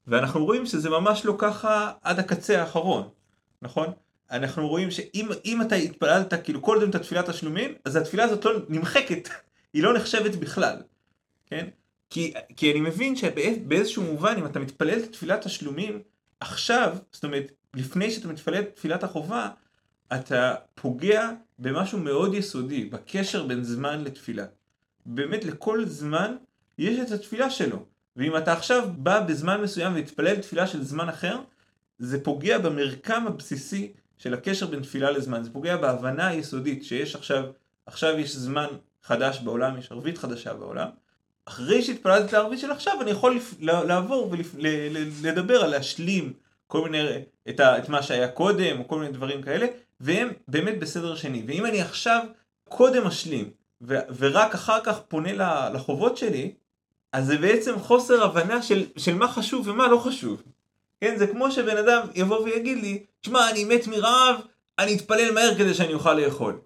ואנחנו 0.08 0.46
רואים 0.46 0.66
שזה 0.66 0.90
ממש 0.90 1.26
לא 1.26 1.36
ככה 1.38 1.92
עד 2.02 2.20
הקצה 2.20 2.62
האחרון, 2.62 3.10
נכון? 3.62 3.88
אנחנו 4.32 4.68
רואים 4.68 4.92
שאם 4.92 5.62
אתה 5.62 5.76
התפללת 5.76 6.34
כאילו 6.44 6.62
כל 6.62 6.78
הזמן 6.78 6.90
את 6.90 6.96
התפילת 6.96 7.30
השלומים, 7.30 7.74
אז 7.86 7.96
התפילה 7.96 8.24
הזאת 8.24 8.46
לא 8.46 8.52
נמחקת, 8.70 9.30
היא 9.74 9.84
לא 9.84 9.94
נחשבת 9.94 10.36
בכלל, 10.36 10.78
כן? 11.46 11.68
כי, 12.10 12.34
כי 12.56 12.72
אני 12.72 12.82
מבין 12.82 13.16
שבאיזשהו 13.16 14.04
מובן 14.04 14.36
אם 14.38 14.46
אתה 14.46 14.60
מתפלל 14.60 15.00
את 15.00 15.12
תפילת 15.12 15.46
השלומים 15.46 16.02
עכשיו, 16.40 16.98
זאת 17.12 17.24
אומרת 17.24 17.52
לפני 17.74 18.12
שאתה 18.12 18.28
מתפלל 18.28 18.60
את 18.60 18.76
תפילת 18.76 19.04
החובה, 19.04 19.50
אתה 20.16 20.56
פוגע 20.76 21.30
במשהו 21.60 22.00
מאוד 22.00 22.34
יסודי, 22.34 22.86
בקשר 22.86 23.48
בין 23.48 23.64
זמן 23.64 24.04
לתפילה. 24.04 24.46
באמת 25.06 25.46
לכל 25.46 25.86
זמן 25.86 26.36
יש 26.78 27.00
את 27.00 27.12
התפילה 27.12 27.50
שלו. 27.50 27.86
ואם 28.16 28.38
אתה 28.38 28.54
עכשיו 28.54 28.90
בא 28.98 29.20
בזמן 29.20 29.62
מסוים 29.62 29.96
ומתפלל 29.96 30.36
תפילה 30.36 30.68
של 30.68 30.84
זמן 30.84 31.10
אחר, 31.10 31.40
זה 32.00 32.24
פוגע 32.24 32.58
במרקם 32.58 33.28
הבסיסי 33.28 33.92
של 34.18 34.34
הקשר 34.34 34.68
בין 34.68 34.82
תפילה 34.82 35.12
לזמן. 35.12 35.44
זה 35.44 35.54
פוגע 35.54 35.78
בהבנה 35.78 36.28
היסודית 36.28 36.84
שיש 36.84 37.16
עכשיו, 37.16 37.44
עכשיו 37.86 38.20
יש 38.20 38.36
זמן 38.36 38.68
חדש 39.04 39.40
בעולם, 39.40 39.78
יש 39.78 39.92
ערבית 39.92 40.18
חדשה 40.18 40.54
בעולם, 40.54 40.88
אחרי 41.46 41.82
שהתפללתי 41.82 42.28
את 42.28 42.34
הערבית 42.34 42.60
של 42.60 42.72
עכשיו, 42.72 43.02
אני 43.02 43.12
יכול 43.12 43.36
לפ... 43.36 43.54
לעבור 43.60 44.34
ולדבר 45.22 45.64
על 45.64 45.70
להשלים 45.70 46.34
כל 46.68 46.90
מיני, 46.90 47.08
את, 47.50 47.60
ה... 47.60 47.78
את 47.78 47.90
מה 47.90 48.04
שהיה 48.04 48.28
קודם, 48.28 48.80
או 48.80 48.88
כל 48.88 49.00
מיני 49.00 49.12
דברים 49.12 49.42
כאלה, 49.42 49.68
והם 50.04 50.30
באמת 50.48 50.80
בסדר 50.80 51.16
שני. 51.16 51.44
ואם 51.48 51.66
אני 51.66 51.82
עכשיו 51.82 52.22
קודם 52.70 53.08
אשלים, 53.08 53.50
ו... 53.82 53.96
ורק 54.18 54.54
אחר 54.54 54.80
כך 54.84 55.00
פונה 55.08 55.70
לחובות 55.70 56.18
שלי, 56.18 56.54
אז 57.12 57.26
זה 57.26 57.38
בעצם 57.38 57.80
חוסר 57.80 58.24
הבנה 58.24 58.62
של, 58.62 58.86
של 58.98 59.16
מה 59.16 59.28
חשוב 59.28 59.68
ומה 59.68 59.88
לא 59.88 59.98
חשוב. 59.98 60.44
כן, 61.02 61.16
זה 61.18 61.28
כמו 61.28 61.52
שבן 61.52 61.78
אדם 61.78 62.08
יבוא 62.16 62.40
ויגיד 62.40 62.78
לי, 62.78 63.04
שמע, 63.22 63.50
אני 63.50 63.64
מת 63.64 63.88
מרעב, 63.88 64.36
אני 64.80 64.96
אתפלל 64.96 65.32
מהר 65.32 65.56
כדי 65.56 65.74
שאני 65.74 65.94
אוכל 65.94 66.14
לאכול. 66.14 66.60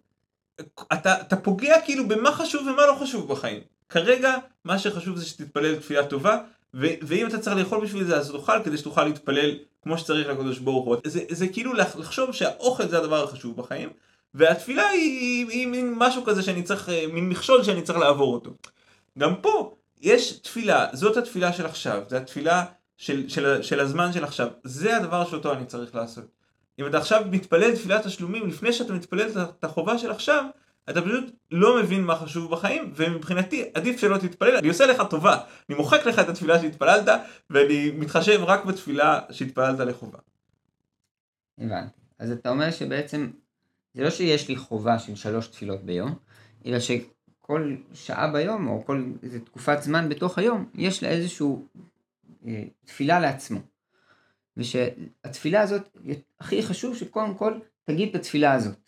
אתה, 0.94 1.22
אתה 1.22 1.36
פוגע 1.36 1.82
כאילו 1.82 2.08
במה 2.08 2.32
חשוב 2.32 2.68
ומה 2.68 2.86
לא 2.86 2.94
חשוב 3.02 3.28
בחיים. 3.28 3.62
כרגע, 3.90 4.36
מה 4.66 4.80
שחשוב 4.80 5.18
זה 5.18 5.26
שתתפלל 5.26 5.76
תפילה 5.76 6.08
טובה, 6.08 6.38
ואם 6.74 7.28
אתה 7.28 7.40
צריך 7.40 7.58
לאכול 7.58 7.82
בשביל 7.82 8.04
זה, 8.04 8.18
אז 8.18 8.32
תאכל 8.32 8.64
כדי 8.64 8.78
שתוכל 8.78 9.04
להתפלל 9.04 9.58
כמו 9.82 9.98
שצריך 9.98 10.28
לקדוש 10.28 10.60
ברוך 10.60 10.86
הוא. 10.86 10.96
זה, 11.06 11.24
זה 11.30 11.48
כאילו 11.48 11.74
לחשוב 11.74 12.32
שהאוכל 12.32 12.88
זה 12.88 12.98
הדבר 12.98 13.24
החשוב 13.24 13.58
בחיים, 13.58 13.90
והתפילה 14.34 14.88
היא, 14.88 15.48
היא, 15.50 15.68
מין 15.68 15.94
משהו 15.98 16.24
כזה 16.24 16.44
שאני 16.44 16.64
צריך, 16.64 16.90
מין 17.12 17.30
מכשול 17.30 17.64
שאני 17.64 17.82
צריך 17.82 18.00
לעבור 18.00 18.34
אותו. 18.34 18.52
גם 19.20 19.36
פה, 19.36 19.76
יש 20.02 20.32
תפילה, 20.32 20.88
זאת 20.94 21.18
התפילה 21.18 21.54
של 21.54 21.66
עכשיו, 21.66 22.04
זה 22.08 22.18
התפילה 22.18 22.66
של, 22.98 23.30
של, 23.30 23.62
של 23.62 23.80
הזמן 23.80 24.14
של 24.14 24.24
עכשיו, 24.24 24.48
זה 24.64 24.98
הדבר 24.98 25.26
שאותו 25.26 25.54
אני 25.54 25.66
צריך 25.66 25.96
לעשות. 25.96 26.26
אם 26.80 26.88
אתה 26.88 26.98
עכשיו 26.98 27.24
מתפלל 27.32 27.76
תפילת 27.76 28.08
תשלומים 28.08 28.48
לפני 28.48 28.74
שאתה 28.74 28.94
מתפלל 28.94 29.28
את 29.42 29.64
החובה 29.64 29.98
של 29.98 30.12
עכשיו, 30.12 30.46
אתה 30.90 31.02
פשוט 31.02 31.36
לא 31.52 31.80
מבין 31.84 32.04
מה 32.04 32.16
חשוב 32.16 32.52
בחיים, 32.52 32.94
ומבחינתי 32.96 33.70
עדיף 33.74 34.00
שלא 34.00 34.18
תתפלל, 34.18 34.56
אני 34.56 34.68
עושה 34.68 34.86
לך 34.86 35.02
טובה, 35.10 35.38
אני 35.70 35.78
מוחק 35.78 36.06
לך 36.06 36.20
את 36.20 36.30
התפילה 36.30 36.60
שהתפללת, 36.60 37.22
ואני 37.50 37.92
מתחשב 37.92 38.40
רק 38.44 38.66
בתפילה 38.66 39.20
שהתפללת 39.32 39.80
לחובה. 39.80 40.20
הבנתי. 41.58 42.00
אז 42.20 42.32
אתה 42.32 42.50
אומר 42.50 42.72
שבעצם, 42.72 43.30
זה 43.94 44.04
לא 44.04 44.10
שיש 44.10 44.48
לי 44.48 44.56
חובה 44.56 45.00
של 45.00 45.16
שלוש 45.16 45.48
תפילות 45.48 45.84
ביום, 45.84 46.16
אלא 46.66 46.80
שכל 46.80 47.76
שעה 47.94 48.32
ביום, 48.32 48.68
או 48.68 48.86
כל 48.86 49.06
איזה 49.24 49.40
תקופת 49.40 49.82
זמן 49.82 50.10
בתוך 50.10 50.38
היום, 50.38 50.70
יש 50.76 51.04
לה 51.04 51.10
איזושהי 51.10 51.48
אה, 52.48 52.64
תפילה 52.86 53.20
לעצמו. 53.20 53.60
ושהתפילה 54.58 55.62
הזאת, 55.62 55.98
הכי 56.40 56.64
חשוב 56.64 56.96
שקודם 56.96 57.36
כל 57.36 57.60
תגיד 57.84 58.10
את 58.10 58.16
התפילה 58.16 58.54
הזאת. 58.54 58.87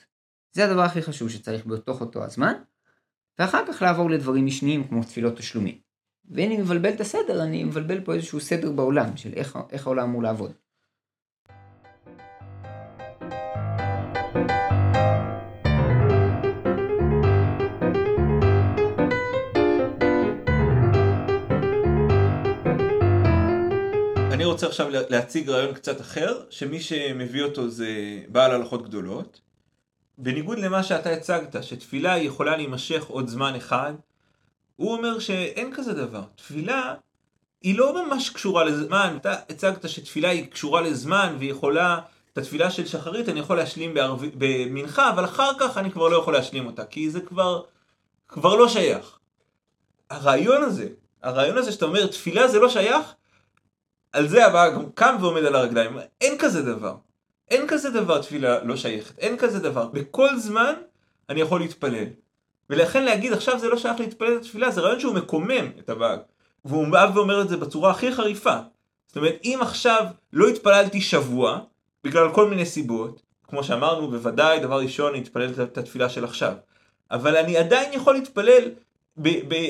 זה 0.59 0.65
הדבר 0.65 0.81
הכי 0.81 1.01
חשוב 1.01 1.29
שצריך 1.29 1.65
בתוך 1.65 2.01
אותו 2.01 2.23
הזמן, 2.23 2.53
ואחר 3.39 3.63
כך 3.67 3.81
לעבור 3.81 4.09
לדברים 4.09 4.45
משניים 4.45 4.87
כמו 4.87 5.03
תפילות 5.03 5.37
תשלומים. 5.37 5.77
ואם 6.31 6.47
אני 6.47 6.57
מבלבל 6.57 6.89
את 6.89 7.01
הסדר, 7.01 7.43
אני 7.43 7.63
מבלבל 7.63 8.01
פה 8.01 8.13
איזשהו 8.13 8.39
סדר 8.39 8.71
בעולם 8.71 9.17
של 9.17 9.33
איך, 9.33 9.57
איך 9.71 9.87
העולם 9.87 10.09
אמור 10.09 10.23
לעבוד. 10.23 10.51
אני 24.31 24.45
רוצה 24.45 24.67
עכשיו 24.67 24.89
להציג 25.09 25.49
רעיון 25.49 25.73
קצת 25.73 26.01
אחר, 26.01 26.43
שמי 26.49 26.79
שמביא 26.79 27.43
אותו 27.43 27.69
זה 27.69 27.87
בעל 28.27 28.51
הלכות 28.51 28.83
גדולות. 28.83 29.48
בניגוד 30.21 30.59
למה 30.59 30.83
שאתה 30.83 31.09
הצגת, 31.09 31.63
שתפילה 31.63 32.17
יכולה 32.17 32.57
להימשך 32.57 33.03
עוד 33.03 33.27
זמן 33.27 33.55
אחד, 33.55 33.93
הוא 34.75 34.93
אומר 34.93 35.19
שאין 35.19 35.73
כזה 35.73 35.93
דבר. 35.93 36.21
תפילה 36.35 36.95
היא 37.61 37.77
לא 37.77 38.05
ממש 38.05 38.29
קשורה 38.29 38.63
לזמן. 38.63 39.17
אתה 39.21 39.33
הצגת 39.49 39.89
שתפילה 39.89 40.29
היא 40.29 40.51
קשורה 40.51 40.81
לזמן 40.81 41.35
והיא 41.39 41.51
יכולה, 41.51 41.99
את 42.33 42.37
התפילה 42.37 42.71
של 42.71 42.85
שחרית 42.85 43.29
אני 43.29 43.39
יכול 43.39 43.57
להשלים 43.57 43.93
בערב... 43.93 44.25
במנחה, 44.37 45.09
אבל 45.09 45.25
אחר 45.25 45.51
כך 45.59 45.77
אני 45.77 45.91
כבר 45.91 46.07
לא 46.09 46.17
יכול 46.17 46.33
להשלים 46.33 46.65
אותה, 46.65 46.85
כי 46.85 47.09
זה 47.09 47.21
כבר, 47.21 47.63
כבר 48.27 48.55
לא 48.55 48.67
שייך. 48.67 49.19
הרעיון 50.09 50.63
הזה, 50.63 50.87
הרעיון 51.23 51.57
הזה 51.57 51.71
שאתה 51.71 51.85
אומר 51.85 52.07
תפילה 52.07 52.47
זה 52.47 52.59
לא 52.59 52.69
שייך, 52.69 53.13
על 54.13 54.27
זה 54.27 54.45
הבא 54.45 54.69
גם 54.69 54.91
קם 54.91 55.15
ועומד 55.19 55.43
על 55.43 55.55
הרגליים. 55.55 55.97
אין 56.21 56.37
כזה 56.39 56.61
דבר. 56.61 56.95
אין 57.51 57.67
כזה 57.67 57.89
דבר 57.89 58.21
תפילה 58.21 58.63
לא 58.63 58.75
שייכת. 58.75 59.19
אין 59.19 59.37
כזה 59.37 59.59
דבר. 59.59 59.87
בכל 59.87 60.37
זמן 60.37 60.73
אני 61.29 61.41
יכול 61.41 61.59
להתפלל. 61.59 62.05
ולכן 62.69 63.03
להגיד 63.03 63.33
עכשיו 63.33 63.59
זה 63.59 63.69
לא 63.69 63.77
שייך 63.77 63.99
להתפלל 63.99 64.35
את 64.35 64.41
התפילה, 64.41 64.71
זה 64.71 64.81
רעיון 64.81 64.99
שהוא 64.99 65.15
מקומם 65.15 65.67
את 65.79 65.89
הבאג. 65.89 66.19
והוא 66.65 66.87
בא 66.87 67.11
ואומר 67.13 67.41
את 67.41 67.49
זה 67.49 67.57
בצורה 67.57 67.91
הכי 67.91 68.11
חריפה. 68.13 68.55
זאת 69.07 69.17
אומרת, 69.17 69.35
אם 69.43 69.59
עכשיו 69.61 70.05
לא 70.33 70.47
התפללתי 70.47 71.01
שבוע, 71.01 71.59
בגלל 72.03 72.33
כל 72.33 72.49
מיני 72.49 72.65
סיבות, 72.65 73.21
כמו 73.47 73.63
שאמרנו, 73.63 74.11
בוודאי 74.11 74.59
דבר 74.59 74.79
ראשון 74.79 75.13
אני 75.13 75.23
אתפלל 75.23 75.49
את 75.63 75.77
התפילה 75.77 76.09
של 76.09 76.23
עכשיו. 76.23 76.53
אבל 77.11 77.37
אני 77.37 77.57
עדיין 77.57 77.93
יכול 77.93 78.13
להתפלל 78.13 78.63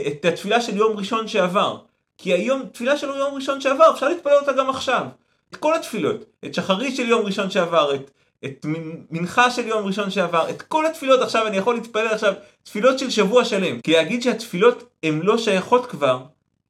את 0.07 0.25
התפילה 0.25 0.61
של 0.61 0.77
יום 0.77 0.97
ראשון 0.97 1.27
שעבר. 1.27 1.77
כי 2.17 2.33
היום, 2.33 2.65
תפילה 2.71 2.97
של 2.97 3.07
יום 3.07 3.35
ראשון 3.35 3.61
שעבר, 3.61 3.91
אפשר 3.93 4.09
להתפלל 4.09 4.33
אותה 4.33 4.51
גם 4.51 4.69
עכשיו. 4.69 5.05
את 5.51 5.55
כל 5.55 5.75
התפילות. 5.75 6.25
את 6.45 6.53
שחרית 6.53 6.95
של 6.95 7.09
יום 7.09 7.25
ראשון 7.25 7.49
שעבר, 7.49 7.95
את, 7.95 8.11
את 8.45 8.65
מנחה 9.09 9.51
של 9.51 9.67
יום 9.67 9.85
ראשון 9.85 10.11
שעבר, 10.11 10.49
את 10.49 10.61
כל 10.61 10.85
התפילות 10.85 11.21
עכשיו, 11.21 11.47
אני 11.47 11.57
יכול 11.57 11.75
להתפלל 11.75 12.07
עכשיו 12.07 12.33
תפילות 12.63 12.99
של 12.99 13.09
שבוע 13.09 13.45
שלם. 13.45 13.81
כי 13.81 13.91
להגיד 13.91 14.21
שהתפילות 14.21 14.89
הן 15.03 15.19
לא 15.19 15.37
שייכות 15.37 15.85
כבר, 15.85 16.25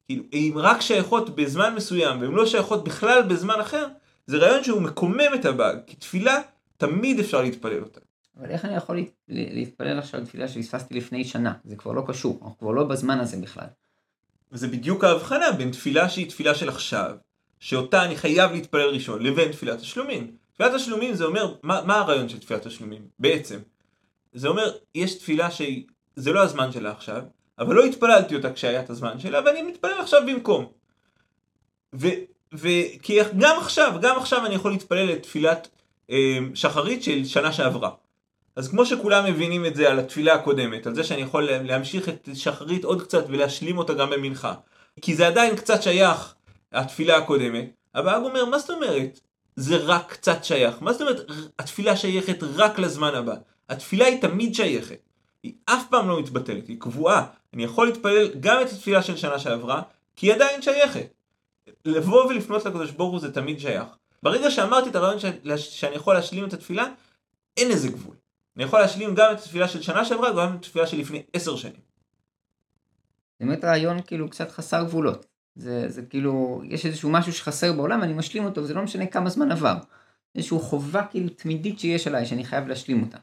כאילו, 0.06 0.24
הן 0.32 0.52
רק 0.54 0.80
שייכות 0.80 1.36
בזמן 1.36 1.74
מסוים, 1.74 2.20
והן 2.20 2.32
לא 2.32 2.46
שייכות 2.46 2.84
בכלל 2.84 3.22
בזמן 3.22 3.60
אחר, 3.60 3.86
זה 4.26 4.36
רעיון 4.36 4.64
שהוא 4.64 4.82
מקומם 4.82 5.34
את 5.34 5.44
הבאג. 5.44 5.78
כי 5.86 5.96
תפילה, 5.96 6.40
תמיד 6.76 7.20
אפשר 7.20 7.42
להתפלל 7.42 7.82
אותה. 7.82 8.00
אבל 8.38 8.50
איך 8.50 8.64
אני 8.64 8.76
יכול 8.76 9.04
להתפלל 9.28 9.98
עכשיו 9.98 10.24
תפילה 10.24 10.48
שהספסתי 10.48 10.94
לפני 10.94 11.24
שנה? 11.24 11.52
זה 11.64 11.76
כבר 11.76 11.92
לא 11.92 12.02
קשור, 12.06 12.38
אנחנו 12.42 12.58
כבר 12.58 12.70
לא 12.70 12.84
בזמן 12.84 13.20
הזה 13.20 13.36
בכלל. 13.36 13.66
וזה 14.52 14.68
בדיוק 14.68 15.04
ההבחנה 15.04 15.52
בין 15.52 15.70
תפילה 15.70 16.08
שהיא 16.08 16.28
תפילה 16.28 16.54
של 16.54 16.68
עכשיו, 16.68 17.16
שאותה 17.60 18.04
אני 18.04 18.16
חייב 18.16 18.52
להתפלל 18.52 18.88
ראשון, 18.88 19.22
לבין 19.22 19.52
תפילת 19.52 19.78
תשלומים. 19.78 20.30
תפילת 20.52 20.74
תשלומים 20.74 21.14
זה 21.14 21.24
אומר, 21.24 21.54
מה, 21.62 21.80
מה 21.86 21.94
הרעיון 21.94 22.28
של 22.28 22.38
תפילת 22.38 22.66
תשלומים? 22.66 23.02
בעצם. 23.18 23.58
זה 24.32 24.48
אומר, 24.48 24.72
יש 24.94 25.14
תפילה 25.14 25.50
שהיא, 25.50 25.84
זה 26.16 26.32
לא 26.32 26.40
הזמן 26.40 26.72
שלה 26.72 26.90
עכשיו, 26.90 27.22
אבל 27.58 27.74
לא 27.74 27.84
התפללתי 27.84 28.36
אותה 28.36 28.52
כשהיה 28.52 28.80
את 28.80 28.90
הזמן 28.90 29.18
שלה, 29.18 29.40
ואני 29.46 29.62
מתפלל 29.62 30.00
עכשיו 30.00 30.20
במקום. 30.26 30.66
ו, 31.94 32.08
ו, 32.54 32.68
כי 33.02 33.18
גם 33.38 33.58
עכשיו, 33.58 33.98
גם 34.02 34.16
עכשיו 34.16 34.46
אני 34.46 34.54
יכול 34.54 34.70
להתפלל 34.70 35.12
את 35.12 35.22
תפילת 35.22 35.68
אה, 36.10 36.38
שחרית 36.54 37.02
של 37.02 37.24
שנה 37.24 37.52
שעברה. 37.52 37.90
אז 38.56 38.68
כמו 38.68 38.86
שכולם 38.86 39.24
מבינים 39.24 39.66
את 39.66 39.74
זה 39.74 39.90
על 39.90 39.98
התפילה 39.98 40.34
הקודמת, 40.34 40.86
על 40.86 40.94
זה 40.94 41.04
שאני 41.04 41.22
יכול 41.22 41.42
להמשיך 41.42 42.08
את 42.08 42.28
שחרית 42.34 42.84
עוד 42.84 43.02
קצת 43.02 43.24
ולהשלים 43.28 43.78
אותה 43.78 43.94
גם 43.94 44.10
במנחה. 44.10 44.54
כי 45.00 45.14
זה 45.14 45.26
עדיין 45.26 45.56
קצת 45.56 45.82
שייך, 45.82 46.34
התפילה 46.72 47.16
הקודמת. 47.16 47.70
הבאג 47.94 48.22
אומר, 48.22 48.44
מה 48.44 48.58
זאת 48.58 48.70
אומרת? 48.70 49.20
זה 49.56 49.76
רק 49.76 50.12
קצת 50.12 50.44
שייך. 50.44 50.82
מה 50.82 50.92
זאת 50.92 51.00
אומרת 51.00 51.30
התפילה 51.58 51.96
שייכת 51.96 52.38
רק 52.42 52.78
לזמן 52.78 53.14
הבא? 53.14 53.34
התפילה 53.68 54.06
היא 54.06 54.20
תמיד 54.20 54.54
שייכת. 54.54 54.98
היא 55.42 55.54
אף 55.64 55.82
פעם 55.90 56.08
לא 56.08 56.20
מתבטלת, 56.20 56.68
היא 56.68 56.80
קבועה. 56.80 57.26
אני 57.54 57.64
יכול 57.64 57.86
להתפלל 57.86 58.28
גם 58.40 58.62
את 58.62 58.72
התפילה 58.72 59.02
של 59.02 59.16
שנה 59.16 59.38
שעברה, 59.38 59.82
כי 60.16 60.26
היא 60.26 60.34
עדיין 60.34 60.62
שייכת. 60.62 61.06
לבוא 61.84 62.24
ולפנות 62.24 62.64
לקדוש 62.64 62.90
ברוך 62.90 63.12
הוא 63.12 63.20
זה 63.20 63.32
תמיד 63.32 63.60
שייך. 63.60 63.88
ברגע 64.22 64.50
שאמרתי 64.50 64.88
את 64.88 64.96
הרעיון 64.96 65.18
שאני 65.56 65.94
יכול 65.94 66.14
להשלים 66.14 66.44
את 66.44 66.52
התפילה, 66.52 66.86
אין 67.56 67.68
לזה 67.68 67.88
גבול. 67.88 68.16
אני 68.56 68.64
יכול 68.64 68.80
להשלים 68.80 69.14
גם 69.14 69.32
את 69.32 69.38
התפילה 69.38 69.68
של 69.68 69.82
שנה 69.82 70.04
שעברה, 70.04 70.32
גם 70.32 70.54
את 70.54 70.58
התפילה 70.58 70.86
של 70.86 70.98
לפני 70.98 71.22
עשר 71.32 71.56
שנים. 71.56 71.80
באמת 73.40 73.64
רעיון 73.64 74.02
כאילו 74.02 74.30
קצת 74.30 74.50
חסר 74.50 74.82
גבולות. 74.84 75.26
זה, 75.56 75.88
זה 75.88 76.02
כאילו, 76.02 76.62
יש 76.64 76.86
איזשהו 76.86 77.10
משהו 77.10 77.32
שחסר 77.32 77.72
בעולם, 77.72 78.02
אני 78.02 78.12
משלים 78.12 78.44
אותו, 78.44 78.62
וזה 78.62 78.74
לא 78.74 78.82
משנה 78.82 79.06
כמה 79.06 79.30
זמן 79.30 79.52
עבר. 79.52 79.74
איזושהי 80.36 80.58
חובה 80.58 81.02
כאילו 81.10 81.28
תמידית 81.28 81.80
שיש 81.80 82.06
עליי, 82.06 82.26
שאני 82.26 82.44
חייב 82.44 82.68
להשלים 82.68 83.02
אותה. 83.02 83.18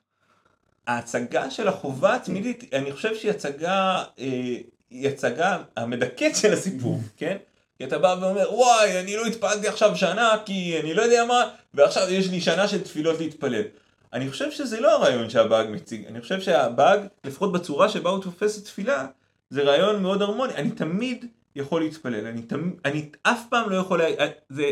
ההצגה 0.87 1.51
של 1.51 1.67
החובה 1.67 2.15
התמידית, 2.15 2.73
אני 2.73 2.91
חושב 2.91 3.15
שהיא 3.15 3.31
הצגה, 3.31 4.03
אה, 4.19 4.57
היא 4.89 5.07
הצגה 5.09 5.57
המדכאת 5.77 6.35
של 6.35 6.53
הסיפור, 6.53 7.01
כן? 7.17 7.37
כי 7.77 7.83
אתה 7.83 7.99
בא 7.99 8.15
ואומר, 8.21 8.53
וואי, 8.53 8.99
אני 8.99 9.15
לא 9.15 9.25
התפללתי 9.25 9.67
עכשיו 9.67 9.95
שנה, 9.95 10.35
כי 10.45 10.79
אני 10.79 10.93
לא 10.93 11.01
יודע 11.01 11.25
מה, 11.25 11.49
ועכשיו 11.73 12.09
יש 12.09 12.29
לי 12.29 12.41
שנה 12.41 12.67
של 12.67 12.83
תפילות 12.83 13.19
להתפלל. 13.19 13.63
אני 14.13 14.29
חושב 14.29 14.51
שזה 14.51 14.79
לא 14.79 14.95
הרעיון 14.95 15.29
שהבאג 15.29 15.67
מציג, 15.69 16.05
אני 16.05 16.21
חושב 16.21 16.41
שהבאג, 16.41 16.99
לפחות 17.23 17.51
בצורה 17.51 17.89
שבה 17.89 18.09
הוא 18.09 18.23
תופס 18.23 18.57
את 18.57 18.63
תפילה, 18.63 19.05
זה 19.49 19.63
רעיון 19.63 20.01
מאוד 20.01 20.21
הרמוני, 20.21 20.53
אני 20.53 20.71
תמיד 20.71 21.25
יכול 21.57 21.81
להתפלל, 21.81 22.25
אני, 22.27 22.41
תמיד, 22.41 22.73
אני 22.85 23.09
אף 23.23 23.41
פעם 23.49 23.69
לא 23.69 23.75
יכול. 23.75 24.01
זה, 24.49 24.71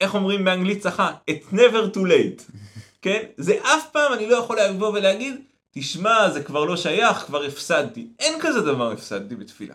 איך 0.00 0.14
אומרים 0.14 0.44
באנגלית 0.44 0.82
צחה, 0.82 1.12
it's 1.30 1.54
never 1.54 1.94
too 1.94 2.06
late, 2.06 2.52
כן? 3.02 3.22
זה 3.36 3.58
אף 3.62 3.90
פעם 3.92 4.12
אני 4.12 4.26
לא 4.26 4.36
יכול 4.36 4.60
לבוא 4.60 4.88
ולהגיד, 4.88 5.34
תשמע, 5.70 6.30
זה 6.30 6.42
כבר 6.44 6.64
לא 6.64 6.76
שייך, 6.76 7.16
כבר 7.16 7.44
הפסדתי. 7.44 8.08
אין 8.18 8.40
כזה 8.40 8.60
דבר 8.60 8.92
הפסדתי 8.92 9.36
בתפילה. 9.36 9.74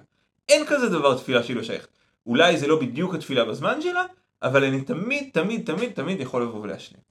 אין 0.50 0.66
כזה 0.66 0.90
דבר 0.90 1.18
תפילה 1.18 1.44
שהיא 1.44 1.56
לא 1.56 1.64
שייכת. 1.64 1.90
אולי 2.26 2.58
זה 2.58 2.68
לא 2.68 2.80
בדיוק 2.80 3.16
התפילה 3.16 3.46
בזמן 3.46 3.82
שלה, 3.82 4.06
אבל 4.42 4.64
אני 4.64 4.82
תמיד, 4.82 5.30
תמיד, 5.34 5.66
תמיד, 5.66 5.92
תמיד 5.92 6.20
יכול 6.20 6.44
לבוא 6.44 6.62
ולהשלים. 6.62 7.02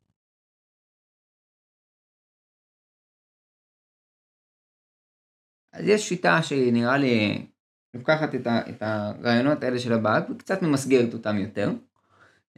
אז 5.73 5.89
יש 5.89 6.09
שיטה 6.09 6.43
שנראה 6.43 6.97
לי 6.97 7.47
לוקחת 7.95 8.35
את, 8.35 8.47
ה, 8.47 8.61
את 8.69 8.83
הרעיונות 8.83 9.65
האלה 9.65 9.79
של 9.79 9.93
הבאג 9.93 10.23
וקצת 10.31 10.63
ממסגרת 10.63 11.15
אותם 11.15 11.39
יותר, 11.39 11.71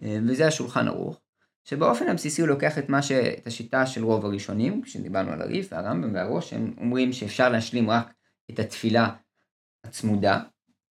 אה, 0.02 0.18
וזה 0.28 0.46
השולחן 0.46 0.88
ערוך, 0.88 1.20
שבאופן 1.64 2.08
הבסיסי 2.08 2.40
הוא 2.40 2.48
לוקח 2.48 2.78
את, 2.78 2.84
ש, 3.00 3.12
את 3.12 3.46
השיטה 3.46 3.86
של 3.86 4.04
רוב 4.04 4.24
הראשונים, 4.24 4.82
כשדיברנו 4.82 5.32
על 5.32 5.42
הריף 5.42 5.72
והרמב"ם 5.72 6.14
והראש, 6.14 6.52
הם 6.52 6.74
אומרים 6.78 7.12
שאפשר 7.12 7.48
להשלים 7.48 7.90
רק 7.90 8.12
את 8.50 8.58
התפילה 8.58 9.14
הצמודה, 9.84 10.40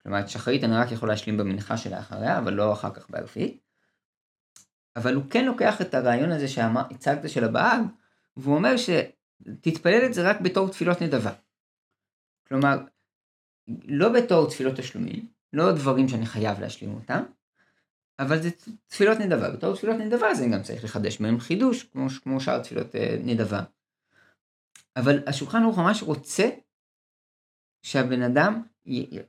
כלומר 0.04 0.20
את 0.20 0.30
שחרית 0.30 0.64
אני 0.64 0.76
רק 0.76 0.92
יכול 0.92 1.10
להשלים 1.10 1.38
במנחה 1.38 1.78
שלאחריה, 1.78 2.38
אבל 2.38 2.54
לא 2.54 2.74
אחר 2.74 2.94
כך 2.94 3.10
בערבית. 3.10 3.66
אבל 4.96 5.16
הוא 5.16 5.24
כן 5.30 5.46
לוקח 5.46 5.82
את 5.82 5.94
הרעיון 5.94 6.32
הזה 6.32 6.48
שהצגת 6.48 7.30
של 7.30 7.44
הבאג, 7.44 7.82
והוא 8.38 8.56
אומר 8.56 8.76
שתתפלל 8.78 10.06
את 10.06 10.14
זה 10.14 10.30
רק 10.30 10.42
בתור 10.42 10.70
תפילות 10.70 11.02
נדבה. 11.02 11.32
כלומר, 12.48 12.78
לא 13.68 14.10
בתור 14.10 14.50
תפילות 14.50 14.76
תשלומים, 14.76 15.28
לא 15.54 15.72
דברים 15.72 16.08
שאני 16.08 16.26
חייב 16.26 16.60
להשלים 16.60 16.94
אותם, 16.94 17.24
אבל 18.20 18.42
זה 18.42 18.50
תפילות 18.88 19.20
נדבה. 19.20 19.50
בתור 19.50 19.76
תפילות 19.76 19.96
נדבה 19.96 20.34
זה 20.34 20.48
גם 20.54 20.64
צריך 20.64 20.84
לחדש 20.84 21.22
בהם 21.22 21.40
חידוש, 21.40 21.84
כמו, 21.84 22.08
כמו 22.24 22.42
שאר 22.42 22.64
תפילות 22.64 22.96
אה, 22.96 23.18
נדבה. 23.24 23.64
אבל 24.96 25.20
השולחן 25.28 25.64
ערוך 25.64 25.78
ממש 25.78 26.04
רוצה 26.04 26.50
שהבן 27.82 28.22
אדם 28.22 28.62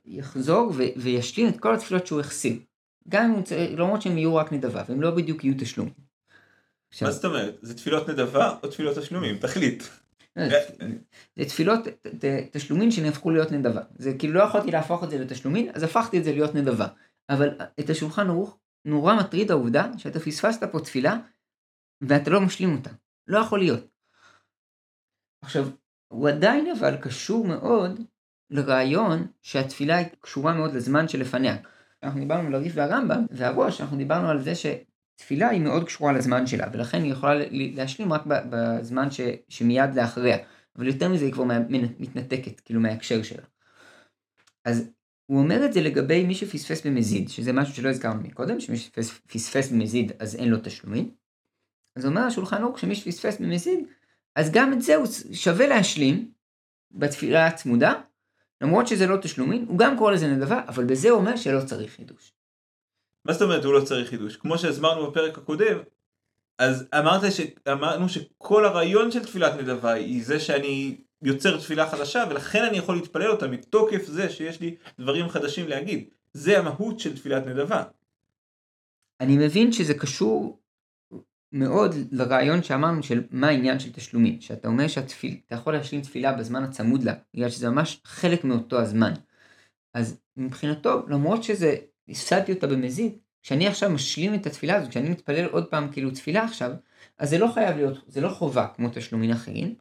יחזור 0.05 0.71
ו- 0.75 0.83
וישלים 0.97 1.49
את 1.49 1.59
כל 1.59 1.75
התפילות 1.75 2.07
שהוא 2.07 2.19
החסיר. 2.19 2.59
גם 3.09 3.25
אם 3.25 3.31
הוא 3.31 3.43
למרות 3.77 4.01
שהם 4.01 4.17
יהיו 4.17 4.35
רק 4.35 4.53
נדבה, 4.53 4.83
והם 4.89 5.01
לא 5.01 5.11
בדיוק 5.11 5.43
יהיו 5.43 5.55
תשלום. 5.59 5.89
מה 7.01 7.11
זאת 7.11 7.25
אומרת? 7.25 7.57
זה 7.61 7.77
תפילות 7.77 8.09
נדבה 8.09 8.55
או 8.63 8.67
תפילות 8.67 8.97
תשלומים? 8.97 9.37
תחליט. 9.37 9.83
זה 11.35 11.45
תפילות 11.45 11.79
תשלומים 12.51 12.91
שנהפכו 12.91 13.29
להיות 13.29 13.51
נדבה. 13.51 13.81
זה 13.95 14.13
כאילו 14.19 14.33
לא 14.33 14.43
יכולתי 14.43 14.71
להפוך 14.71 15.03
את 15.03 15.09
זה 15.09 15.17
לתשלומים, 15.17 15.69
אז 15.73 15.83
הפכתי 15.83 16.19
את 16.19 16.23
זה 16.23 16.31
להיות 16.31 16.55
נדבה. 16.55 16.87
אבל 17.29 17.49
את 17.79 17.89
השולחן 17.89 18.27
ערוך 18.27 18.57
נורא 18.85 19.15
מטריד 19.15 19.51
העובדה 19.51 19.91
שאתה 19.97 20.19
פספסת 20.19 20.63
פה 20.71 20.79
תפילה 20.79 21.17
ואתה 22.01 22.29
לא 22.29 22.41
משלים 22.41 22.75
אותה. 22.75 22.89
לא 23.27 23.39
יכול 23.39 23.59
להיות. 23.59 23.87
עכשיו, 25.41 25.69
הוא 26.07 26.29
עדיין 26.29 26.71
אבל 26.79 26.97
קשור 26.97 27.47
מאוד 27.47 28.01
לרעיון 28.49 29.27
שהתפילה 29.41 30.03
קשורה 30.21 30.53
מאוד 30.53 30.73
לזמן 30.73 31.07
שלפניה. 31.07 31.57
אנחנו 32.03 32.19
דיברנו 32.19 32.47
על 32.47 32.55
הריף 32.55 32.73
והרמב"ם 32.75 33.25
והראש, 33.31 33.81
אנחנו 33.81 33.97
דיברנו 33.97 34.29
על 34.29 34.41
זה 34.41 34.55
שתפילה 35.17 35.49
היא 35.49 35.61
מאוד 35.61 35.85
קשורה 35.85 36.13
לזמן 36.13 36.47
שלה, 36.47 36.67
ולכן 36.73 37.03
היא 37.03 37.11
יכולה 37.11 37.33
להשלים 37.51 38.13
רק 38.13 38.21
בזמן 38.25 39.11
ש, 39.11 39.21
שמיד 39.49 39.95
לאחריה. 39.95 40.37
אבל 40.75 40.87
יותר 40.87 41.09
מזה 41.09 41.25
היא 41.25 41.33
כבר 41.33 41.43
מתנתקת, 41.99 42.59
כאילו 42.59 42.79
מההקשר 42.79 43.23
שלה. 43.23 43.43
אז 44.65 44.89
הוא 45.25 45.39
אומר 45.39 45.65
את 45.65 45.73
זה 45.73 45.81
לגבי 45.81 46.23
מי 46.23 46.35
שפספס 46.35 46.85
במזיד, 46.85 47.29
שזה 47.29 47.53
משהו 47.53 47.75
שלא 47.75 47.89
הזכרנו 47.89 48.21
מקודם, 48.21 48.59
שמי 48.59 48.77
שפספס 48.77 49.71
במזיד 49.71 50.11
אז 50.19 50.35
אין 50.35 50.49
לו 50.49 50.57
תשלומים. 50.63 51.11
אז 51.95 52.05
אומר 52.05 52.21
השולחן 52.21 52.61
ערוך 52.61 52.79
שמי 52.79 52.95
שפספס 52.95 53.39
במזיד, 53.39 53.79
אז 54.35 54.51
גם 54.51 54.73
את 54.73 54.81
זה 54.81 54.95
הוא 54.95 55.07
שווה 55.33 55.67
להשלים 55.67 56.31
בתפילה 56.91 57.47
הצמודה, 57.47 57.93
למרות 58.61 58.87
שזה 58.87 59.07
לא 59.07 59.17
תשלומים, 59.21 59.65
הוא 59.67 59.79
גם 59.79 59.97
קורא 59.97 60.11
לזה 60.11 60.27
נדבה, 60.27 60.61
אבל 60.67 60.85
בזה 60.85 61.09
הוא 61.09 61.19
אומר 61.19 61.35
שלא 61.35 61.65
צריך 61.65 61.93
חידוש. 61.93 62.36
מה 63.27 63.33
זאת 63.33 63.41
אומרת 63.41 63.65
הוא 63.65 63.73
לא 63.73 63.81
צריך 63.81 64.09
חידוש? 64.09 64.35
כמו 64.35 64.57
שהסברנו 64.57 65.11
בפרק 65.11 65.37
הקודם, 65.37 65.77
אז 66.57 66.87
אמרת 66.99 67.31
ש... 67.31 67.41
אמרנו 67.71 68.09
שכל 68.09 68.65
הרעיון 68.65 69.11
של 69.11 69.25
תפילת 69.25 69.53
נדבה 69.53 69.91
היא 69.91 70.25
זה 70.25 70.39
שאני 70.39 70.97
יוצר 71.21 71.57
תפילה 71.57 71.89
חדשה 71.89 72.25
ולכן 72.29 72.63
אני 72.63 72.77
יכול 72.77 72.95
להתפלל 72.95 73.31
אותה 73.31 73.47
מתוקף 73.47 74.05
זה 74.05 74.29
שיש 74.29 74.61
לי 74.61 74.75
דברים 74.99 75.29
חדשים 75.29 75.67
להגיד. 75.67 76.09
זה 76.33 76.59
המהות 76.59 76.99
של 76.99 77.15
תפילת 77.15 77.45
נדבה. 77.45 77.83
אני 79.21 79.37
מבין 79.37 79.71
שזה 79.71 79.93
קשור 79.93 80.59
מאוד 81.51 81.95
לרעיון 82.11 82.63
שאמרנו 82.63 83.03
של 83.03 83.23
מה 83.31 83.47
העניין 83.47 83.79
של 83.79 83.91
תשלומים, 83.91 84.41
שאתה 84.41 84.67
אומר 84.67 84.87
שאתה 84.87 85.05
יכול 85.51 85.73
להשלים 85.73 86.01
תפילה 86.01 86.33
בזמן 86.33 86.63
הצמוד 86.63 87.03
לה, 87.03 87.13
בגלל 87.33 87.49
שזה 87.49 87.69
ממש 87.69 88.01
חלק 88.03 88.43
מאותו 88.43 88.79
הזמן. 88.79 89.13
אז 89.93 90.19
מבחינתו, 90.37 91.05
למרות 91.07 91.43
שזה, 91.43 91.75
הפסדתי 92.09 92.53
אותה 92.53 92.67
במזיד, 92.67 93.17
כשאני 93.41 93.67
עכשיו 93.67 93.89
משלים 93.89 94.35
את 94.35 94.45
התפילה 94.45 94.75
הזאת, 94.75 94.89
כשאני 94.89 95.09
מתפלל 95.09 95.45
עוד 95.45 95.65
פעם 95.65 95.91
כאילו 95.91 96.11
תפילה 96.11 96.43
עכשיו, 96.43 96.71
אז 97.17 97.29
זה 97.29 97.37
לא 97.37 97.47
חייב 97.53 97.77
להיות, 97.77 97.97
זה 98.07 98.21
לא 98.21 98.29
חובה 98.29 98.67
כמו 98.75 98.89
תשלומים 98.93 99.31
אחרים, 99.31 99.75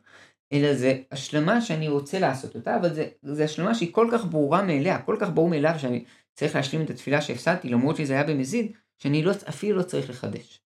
אלא 0.53 0.75
זה 0.75 1.03
השלמה 1.13 1.61
שאני 1.61 1.89
רוצה 1.89 2.19
לעשות 2.19 2.55
אותה, 2.55 2.77
אבל 2.77 2.95
זה, 2.95 3.09
זה 3.23 3.45
השלמה 3.45 3.75
שהיא 3.75 3.93
כל 3.93 4.09
כך 4.13 4.25
ברורה 4.25 4.63
מאליה, 4.63 5.03
כל 5.03 5.17
כך 5.21 5.31
ברור 5.35 5.49
מאליו 5.49 5.75
שאני 5.79 6.05
צריך 6.35 6.55
להשלים 6.55 6.83
את 6.83 6.91
התפילה 6.91 7.21
שהפסדתי, 7.23 7.69
למרות 7.69 7.97
שזה 7.97 8.13
היה 8.13 8.25
במזיד, 8.25 8.73
שאני 8.99 9.23
לא, 9.23 9.33
אפילו 9.49 9.79
לא 9.79 9.83
צריך 9.83 10.11
לחדש. 10.11 10.61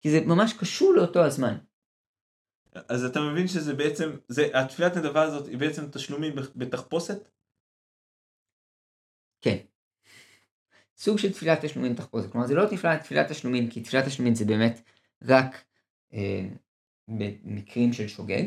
כי 0.00 0.10
זה 0.10 0.20
ממש 0.20 0.52
קשור 0.52 0.94
לאותו 0.94 1.24
הזמן. 1.24 1.56
אז 2.88 3.04
אתה 3.04 3.20
מבין 3.20 3.48
שזה 3.48 3.74
בעצם, 3.74 4.16
זה, 4.28 4.48
התפילת 4.54 4.96
נדבה 4.96 5.22
הזאת 5.22 5.48
היא 5.48 5.58
בעצם 5.58 5.90
תשלומים 5.90 6.34
בתחפושת? 6.56 7.28
כן. 9.40 9.56
סוג 10.96 11.18
של 11.18 11.32
תפילת 11.32 11.64
תשלומים 11.64 11.92
בתחפושת. 11.92 12.30
כלומר 12.32 12.46
זה 12.46 12.54
לא 12.54 12.66
תפילת, 12.66 13.02
תפילת 13.02 13.28
תשלומים, 13.28 13.70
כי 13.70 13.80
תפילת 13.80 14.04
תשלומים 14.04 14.34
זה 14.34 14.44
באמת 14.44 14.80
רק 15.22 15.64
אה, 16.12 16.48
במקרים 17.08 17.92
של 17.92 18.08
שוגג, 18.08 18.42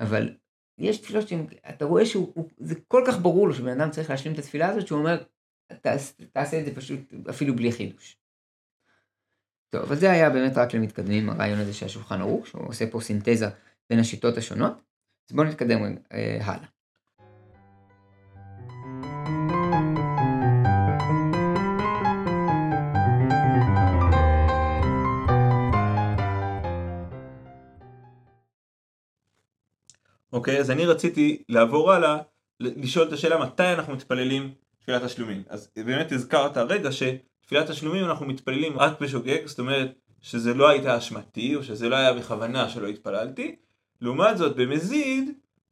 אבל 0.00 0.34
יש 0.78 0.98
תפילות 0.98 1.28
שאתה 1.28 1.84
רואה 1.84 2.06
שזה 2.06 2.74
כל 2.88 3.04
כך 3.06 3.18
ברור 3.18 3.48
לו 3.48 3.54
שבן 3.54 3.80
אדם 3.80 3.90
צריך 3.90 4.10
להשלים 4.10 4.34
את 4.34 4.38
התפילה 4.38 4.68
הזאת, 4.68 4.86
שהוא 4.86 4.98
אומר, 4.98 5.24
תעשה 6.32 6.60
את 6.60 6.64
זה 6.64 6.74
פשוט 6.74 7.00
אפילו 7.30 7.56
בלי 7.56 7.72
חידוש. 7.72 8.16
טוב, 9.70 9.82
אבל 9.82 9.96
זה 9.96 10.10
היה 10.10 10.30
באמת 10.30 10.56
רק 10.56 10.74
למתקדמים, 10.74 11.30
הרעיון 11.30 11.58
הזה 11.58 11.74
של 11.74 11.86
השולחן 11.86 12.20
ערוך, 12.20 12.46
שהוא 12.46 12.68
עושה 12.68 12.90
פה 12.90 13.00
סינתזה 13.00 13.46
בין 13.90 13.98
השיטות 13.98 14.36
השונות. 14.36 14.72
אז 15.30 15.36
בואו 15.36 15.46
נתקדם 15.46 15.82
אה, 16.12 16.38
הלאה. 16.42 16.71
אוקיי, 30.32 30.58
אז 30.58 30.70
אני 30.70 30.86
רציתי 30.86 31.42
לעבור 31.48 31.92
הלאה, 31.92 32.18
לשאול 32.60 33.08
את 33.08 33.12
השאלה 33.12 33.38
מתי 33.38 33.62
אנחנו 33.72 33.92
מתפללים 33.92 34.50
תפילת 34.82 35.02
השלומים. 35.02 35.42
אז 35.48 35.68
באמת 35.76 36.12
הזכרת 36.12 36.56
הרגע 36.56 36.92
ש... 36.92 37.02
תפילת 37.46 37.70
השלומים 37.70 38.04
אנחנו 38.04 38.26
מתפללים 38.26 38.78
רק 38.78 39.00
בשוגג, 39.00 39.46
זאת 39.46 39.58
אומרת 39.58 39.92
שזה 40.22 40.54
לא 40.54 40.68
הייתה 40.68 40.98
אשמתי 40.98 41.54
או 41.54 41.62
שזה 41.62 41.88
לא 41.88 41.96
היה 41.96 42.12
בכוונה 42.12 42.68
שלא 42.68 42.86
התפללתי. 42.86 43.56
לעומת 44.00 44.38
זאת 44.38 44.56
במזיד, 44.56 45.30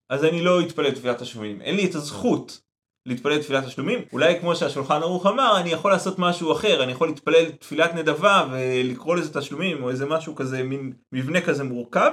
אז 0.09 0.25
אני 0.25 0.43
לא 0.43 0.61
אתפלל 0.61 0.91
תפילת 0.91 1.21
השלומים. 1.21 1.63
אין 1.63 1.77
לי 1.77 1.87
את 1.87 1.95
הזכות 1.95 2.61
להתפלל 3.07 3.39
תפילת 3.39 3.65
השלומים. 3.65 3.99
אולי 4.13 4.41
כמו 4.41 4.57
שהשולחן 4.57 5.03
ערוך 5.03 5.27
אמר, 5.27 5.61
אני 5.61 5.71
יכול 5.71 5.91
לעשות 5.91 6.19
משהו 6.19 6.53
אחר, 6.53 6.83
אני 6.83 6.93
יכול 6.93 7.09
להתפלל 7.09 7.51
תפילת 7.51 7.95
נדבה 7.95 8.47
ולקרוא 8.53 9.17
לזה 9.17 9.41
תשלומים 9.41 9.83
או 9.83 9.91
איזה 9.91 10.07
משהו 10.07 10.35
כזה, 10.35 10.63
מין 10.63 10.93
מבנה 11.13 11.41
כזה 11.41 11.65
מורכב. 11.65 12.13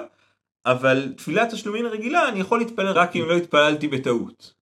אבל 0.72 1.14
תפילת 1.18 1.54
תשלומים 1.54 1.86
רגילה 1.86 2.30
אני 2.30 2.40
יכול 2.40 2.60
להתפלל 2.60 2.92
רק 2.92 3.16
אם 3.16 3.22
לא 3.28 3.34
התפללתי 3.34 3.88
בטעות. 3.88 4.54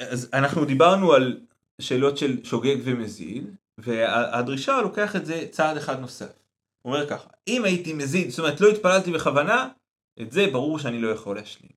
אז 0.00 0.30
אנחנו 0.32 0.64
דיברנו 0.64 1.12
על 1.12 1.40
שאלות 1.80 2.18
של 2.18 2.44
שוגג 2.44 2.76
ומזיד, 2.84 3.56
והדרישה 3.78 4.80
לוקח 4.82 5.16
את 5.16 5.26
זה 5.26 5.48
צעד 5.50 5.76
אחד 5.76 6.00
נוסף. 6.00 6.32
הוא 6.82 6.94
אומר 6.94 7.08
ככה, 7.08 7.28
אם 7.48 7.64
הייתי 7.64 7.92
מזיד, 7.92 8.30
זאת 8.30 8.38
אומרת 8.38 8.60
לא 8.60 8.68
התפללתי 8.68 9.12
בכוונה, 9.12 9.68
את 10.22 10.32
זה 10.32 10.46
ברור 10.52 10.78
שאני 10.78 11.02
לא 11.02 11.08
יכול 11.08 11.36
להשלים. 11.36 11.72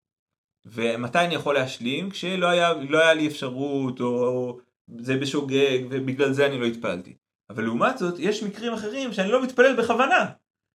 ומתי 0.66 1.20
אני 1.20 1.36
יכול 1.36 1.56
להשלים? 1.56 2.10
כשלא 2.10 2.48
היה, 2.48 2.74
לא 2.74 2.98
היה 3.00 3.14
לי 3.14 3.28
אפשרות, 3.28 4.00
או, 4.00 4.28
או 4.28 4.60
זה 4.98 5.18
בשוגג, 5.18 5.80
ובגלל 5.90 6.34
זה 6.34 6.46
אני 6.46 6.60
לא 6.60 6.66
התפללתי. 6.66 7.16
אבל 7.50 7.64
לעומת 7.64 7.98
זאת, 7.98 8.20
יש 8.20 8.44
מקרים 8.44 8.74
אחרים 8.74 9.14
שאני 9.14 9.32
לא 9.32 9.44
מתפלל 9.44 9.76
בכוונה. 9.76 10.26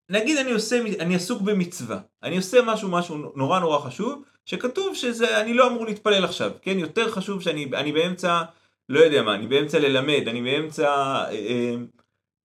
נגיד 0.08 0.38
אני 0.38 0.52
עושה, 0.52 0.80
אני 1.00 1.14
עסוק 1.14 1.42
במצווה, 1.42 1.98
אני 2.22 2.36
עושה 2.36 2.62
משהו 2.66 2.88
משהו 2.88 3.32
נורא 3.36 3.60
נורא 3.60 3.78
חשוב, 3.78 4.22
שכתוב 4.46 4.94
שזה, 4.94 5.40
אני 5.40 5.54
לא 5.54 5.68
אמור 5.68 5.86
להתפלל 5.86 6.24
עכשיו, 6.24 6.50
כן? 6.62 6.78
יותר 6.78 7.10
חשוב 7.10 7.42
שאני 7.42 7.70
אני 7.74 7.92
באמצע, 7.92 8.42
לא 8.88 9.00
יודע 9.00 9.22
מה, 9.22 9.34
אני 9.34 9.46
באמצע 9.46 9.78
ללמד, 9.78 10.28
אני 10.28 10.42
באמצע 10.42 10.88
אה, 10.88 11.30
אה, 11.30 11.74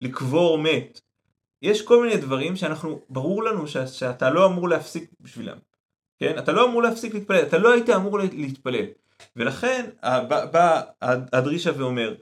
לקבור 0.01 0.57
מת. 0.57 1.01
יש 1.61 1.81
כל 1.81 2.03
מיני 2.03 2.17
דברים 2.17 2.55
שאנחנו, 2.55 3.01
ברור 3.09 3.43
לנו 3.43 3.67
ש, 3.67 3.77
שאתה 3.77 4.29
לא 4.29 4.45
אמור 4.45 4.69
להפסיק 4.69 5.11
בשבילם. 5.19 5.57
כן? 6.19 6.37
אתה 6.37 6.51
לא 6.51 6.65
אמור 6.65 6.83
להפסיק 6.83 7.13
להתפלל, 7.13 7.41
אתה 7.41 7.57
לא 7.57 7.73
היית 7.73 7.89
אמור 7.89 8.19
להתפלל. 8.19 8.85
ולכן 9.35 9.85
בא 10.51 10.81
הדרישה 11.33 11.71
ואומר, 11.77 12.15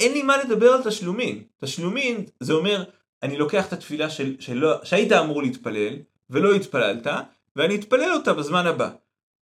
אין 0.00 0.12
לי 0.12 0.22
מה 0.22 0.36
לדבר 0.36 0.72
על 0.72 0.82
תשלומים. 0.82 1.44
תשלומים 1.60 2.24
זה 2.40 2.52
אומר, 2.52 2.84
אני 3.22 3.36
לוקח 3.36 3.66
את 3.66 3.72
התפילה 3.72 4.10
של, 4.10 4.36
שלא, 4.40 4.84
שהיית 4.84 5.12
אמור 5.12 5.42
להתפלל, 5.42 5.94
ולא 6.30 6.54
התפללת, 6.54 7.06
ואני 7.56 7.74
אתפלל 7.74 8.12
אותה 8.12 8.34
בזמן 8.34 8.66
הבא. 8.66 8.90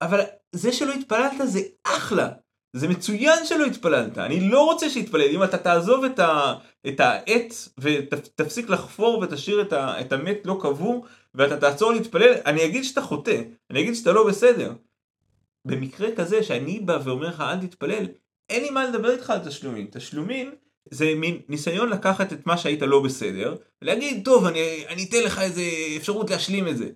אבל 0.02 0.20
זה 0.52 0.72
שלא 0.72 0.92
התפללת 0.92 1.32
זה 1.44 1.60
אחלה. 1.84 2.28
זה 2.72 2.88
מצוין 2.88 3.44
שלא 3.44 3.64
התפללת, 3.64 4.18
אני 4.18 4.40
לא 4.40 4.64
רוצה 4.64 4.90
שיתפלל, 4.90 5.30
אם 5.30 5.44
אתה 5.44 5.58
תעזוב 5.58 6.04
את, 6.04 6.18
ה, 6.18 6.54
את 6.88 7.00
העט 7.00 7.54
ותפסיק 7.78 8.68
לחפור 8.68 9.18
ותשאיר 9.18 9.62
את, 9.62 9.72
ה, 9.72 10.00
את 10.00 10.12
המת 10.12 10.38
לא 10.44 10.58
קבור 10.60 11.06
ואתה 11.34 11.56
תעצור 11.56 11.92
להתפלל, 11.92 12.34
אני 12.46 12.64
אגיד 12.64 12.84
שאתה 12.84 13.02
חוטא, 13.02 13.42
אני 13.70 13.80
אגיד 13.80 13.94
שאתה 13.94 14.12
לא 14.12 14.26
בסדר. 14.26 14.72
במקרה 15.64 16.08
כזה 16.16 16.42
שאני 16.42 16.80
בא 16.80 16.98
ואומר 17.04 17.28
לך 17.28 17.40
אל 17.40 17.66
תתפלל, 17.66 18.06
אין 18.50 18.62
לי 18.62 18.70
מה 18.70 18.84
לדבר 18.84 19.10
איתך 19.10 19.30
על 19.30 19.38
תשלומים. 19.38 19.86
תשלומים 19.90 20.54
זה 20.90 21.14
מין 21.16 21.40
ניסיון 21.48 21.88
לקחת 21.88 22.32
את 22.32 22.46
מה 22.46 22.56
שהיית 22.56 22.82
לא 22.82 23.02
בסדר, 23.02 23.54
ולהגיד, 23.82 24.24
טוב, 24.24 24.46
אני, 24.46 24.84
אני 24.88 25.04
אתן 25.08 25.22
לך 25.24 25.38
איזה 25.38 25.62
אפשרות 25.96 26.30
להשלים 26.30 26.68
את 26.68 26.76
זה. 26.76 26.88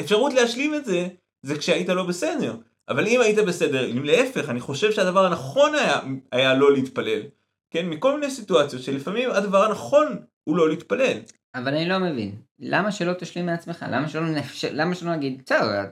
אפשרות 0.00 0.34
להשלים 0.34 0.74
את 0.74 0.84
זה, 0.84 1.08
זה 1.42 1.58
כשהיית 1.58 1.88
לא 1.88 2.02
בסדר. 2.02 2.56
אבל 2.88 3.06
אם 3.06 3.20
היית 3.20 3.38
בסדר, 3.38 3.90
אם 3.90 4.04
להפך, 4.04 4.48
אני 4.48 4.60
חושב 4.60 4.92
שהדבר 4.92 5.26
הנכון 5.26 5.74
היה, 5.74 6.00
היה 6.32 6.54
לא 6.54 6.72
להתפלל. 6.72 7.22
כן, 7.70 7.88
מכל 7.88 8.20
מיני 8.20 8.30
סיטואציות 8.30 8.82
שלפעמים 8.82 9.30
הדבר 9.30 9.64
הנכון 9.64 10.16
הוא 10.44 10.56
לא 10.56 10.68
להתפלל. 10.68 11.18
אבל 11.54 11.74
אני 11.74 11.88
לא 11.88 11.98
מבין, 11.98 12.34
למה 12.58 12.92
שלא 12.92 13.12
תשלים 13.12 13.46
מעצמך? 13.46 13.84
למה 13.90 14.08
שלא, 14.08 14.26
נפש... 14.26 14.64
למה 14.64 14.94
שלא 14.94 15.16
נגיד, 15.16 15.42
בסדר, 15.46 15.84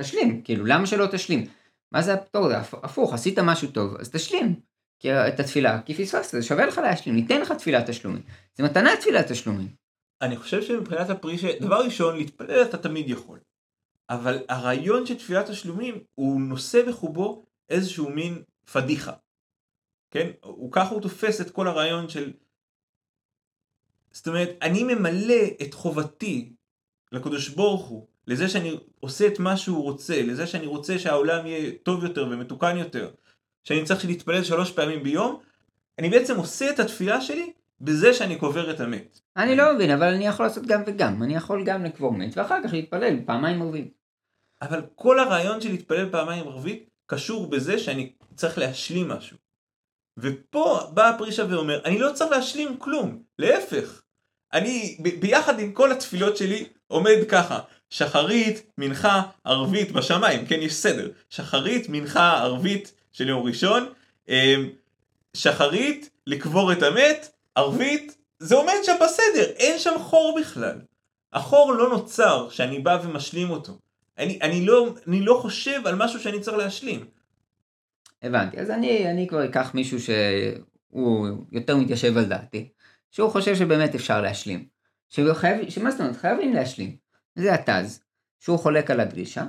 תשלים, 0.00 0.42
כאילו, 0.42 0.66
למה 0.66 0.86
שלא 0.86 1.06
תשלים? 1.06 1.46
מה 1.92 2.02
זה 2.02 2.14
הפטור? 2.14 2.48
זה 2.48 2.58
הפוך, 2.58 3.14
עשית 3.14 3.38
משהו 3.38 3.70
טוב, 3.70 3.96
אז 3.96 4.10
תשלים. 4.10 4.60
את 5.06 5.40
התפילה, 5.40 5.82
כי 5.82 5.94
פספסת, 5.94 6.30
זה 6.30 6.42
שווה 6.42 6.66
לך 6.66 6.78
להשלים, 6.78 7.14
ניתן 7.14 7.40
לך 7.40 7.52
תפילת 7.52 7.90
תשלומים. 7.90 8.22
זה 8.54 8.64
מתנה 8.64 8.96
תפילת 9.00 9.32
תשלומים. 9.32 9.68
אני 10.22 10.36
חושב 10.36 10.62
שמבחינת 10.62 11.10
הפרישה, 11.10 11.48
דבר 11.60 11.84
ראשון, 11.84 12.16
להתפלל 12.16 12.62
אתה 12.62 12.78
תמיד 12.78 13.08
יכול. 13.08 13.38
אבל 14.10 14.44
הרעיון 14.48 15.06
של 15.06 15.14
תפילת 15.14 15.50
תשלומים 15.50 16.04
הוא 16.14 16.40
נושא 16.40 16.88
בחובו 16.88 17.44
איזשהו 17.68 18.10
מין 18.10 18.42
פדיחה. 18.72 19.12
כן? 20.10 20.30
הוא 20.42 20.72
ככה 20.72 20.94
הוא 20.94 21.02
תופס 21.02 21.40
את 21.40 21.50
כל 21.50 21.68
הרעיון 21.68 22.08
של... 22.08 22.32
זאת 24.12 24.28
אומרת, 24.28 24.48
אני 24.62 24.84
ממלא 24.84 25.44
את 25.62 25.74
חובתי 25.74 26.52
לקדוש 27.12 27.48
ברוך 27.48 27.86
הוא, 27.86 28.06
לזה 28.26 28.48
שאני 28.48 28.76
עושה 29.00 29.26
את 29.26 29.38
מה 29.38 29.56
שהוא 29.56 29.82
רוצה, 29.82 30.22
לזה 30.22 30.46
שאני 30.46 30.66
רוצה 30.66 30.98
שהעולם 30.98 31.46
יהיה 31.46 31.72
טוב 31.82 32.04
יותר 32.04 32.28
ומתוקן 32.30 32.76
יותר, 32.76 33.10
שאני 33.64 33.84
צריך 33.84 34.04
להתפלל 34.04 34.44
שלוש 34.44 34.72
פעמים 34.72 35.02
ביום, 35.02 35.40
אני 35.98 36.10
בעצם 36.10 36.36
עושה 36.36 36.70
את 36.70 36.78
התפילה 36.78 37.20
שלי 37.20 37.52
בזה 37.80 38.14
שאני 38.14 38.36
קובר 38.36 38.70
את 38.70 38.80
המת. 38.80 39.20
אני 39.36 39.56
לא 39.56 39.74
מבין, 39.74 39.90
אבל 39.90 40.14
אני 40.14 40.26
יכול 40.26 40.46
לעשות 40.46 40.66
גם 40.66 40.82
וגם. 40.86 41.22
אני 41.22 41.34
יכול 41.34 41.64
גם 41.64 41.84
לקבור 41.84 42.12
מת, 42.12 42.36
ואחר 42.36 42.58
כך 42.64 42.72
להתפלל 42.72 43.16
פעמיים 43.26 43.62
ערבית. 43.62 43.94
אבל 44.62 44.82
כל 44.94 45.18
הרעיון 45.18 45.60
של 45.60 45.70
להתפלל 45.70 46.10
פעמיים 46.10 46.48
ערבית 46.48 46.90
קשור 47.06 47.46
בזה 47.46 47.78
שאני 47.78 48.12
צריך 48.34 48.58
להשלים 48.58 49.08
משהו. 49.08 49.36
ופה 50.18 50.80
בא 50.94 51.08
הפרישה 51.08 51.44
ואומר, 51.50 51.84
אני 51.84 51.98
לא 51.98 52.12
צריך 52.14 52.30
להשלים 52.30 52.76
כלום, 52.78 53.22
להפך. 53.38 54.02
אני 54.52 54.96
ב- 55.02 55.20
ביחד 55.20 55.58
עם 55.60 55.72
כל 55.72 55.92
התפילות 55.92 56.36
שלי 56.36 56.68
עומד 56.86 57.16
ככה, 57.28 57.60
שחרית, 57.90 58.70
מנחה, 58.78 59.22
ערבית 59.44 59.92
בשמיים, 59.92 60.46
כן 60.46 60.62
יש 60.62 60.74
סדר, 60.74 61.10
שחרית, 61.30 61.88
מנחה, 61.88 62.38
ערבית 62.42 62.92
של 63.12 63.28
יום 63.28 63.46
ראשון, 63.46 63.86
אמ, 64.28 64.68
שחרית, 65.34 66.10
לקבור 66.26 66.72
את 66.72 66.82
המת, 66.82 67.28
ערבית, 67.54 68.16
זה 68.38 68.54
עומד 68.54 68.74
שם 68.82 68.96
בסדר, 69.04 69.50
אין 69.56 69.78
שם 69.78 69.94
חור 69.98 70.38
בכלל. 70.40 70.80
החור 71.32 71.72
לא 71.72 71.88
נוצר 71.88 72.48
שאני 72.50 72.78
בא 72.78 72.98
ומשלים 73.02 73.50
אותו. 73.50 73.78
אני, 74.18 74.38
אני, 74.42 74.66
לא, 74.66 74.94
אני 75.08 75.20
לא 75.20 75.38
חושב 75.42 75.86
על 75.86 75.94
משהו 75.94 76.20
שאני 76.20 76.40
צריך 76.40 76.56
להשלים. 76.56 77.04
הבנתי, 78.22 78.60
אז 78.60 78.70
אני, 78.70 79.10
אני 79.10 79.26
כבר 79.28 79.44
אקח 79.44 79.74
מישהו 79.74 79.98
שהוא 80.00 81.28
יותר 81.52 81.76
מתיישב 81.76 82.16
על 82.16 82.24
דעתי, 82.24 82.68
שהוא 83.10 83.30
חושב 83.30 83.56
שבאמת 83.56 83.94
אפשר 83.94 84.20
להשלים. 84.20 84.66
שחייב, 85.08 85.70
שמה 85.70 85.90
זאת 85.90 86.00
אומרת? 86.00 86.16
חייבים 86.16 86.52
להשלים. 86.52 87.03
זה 87.34 87.54
התז, 87.54 88.00
שהוא 88.40 88.58
חולק 88.58 88.90
על 88.90 89.00
הדרישה, 89.00 89.44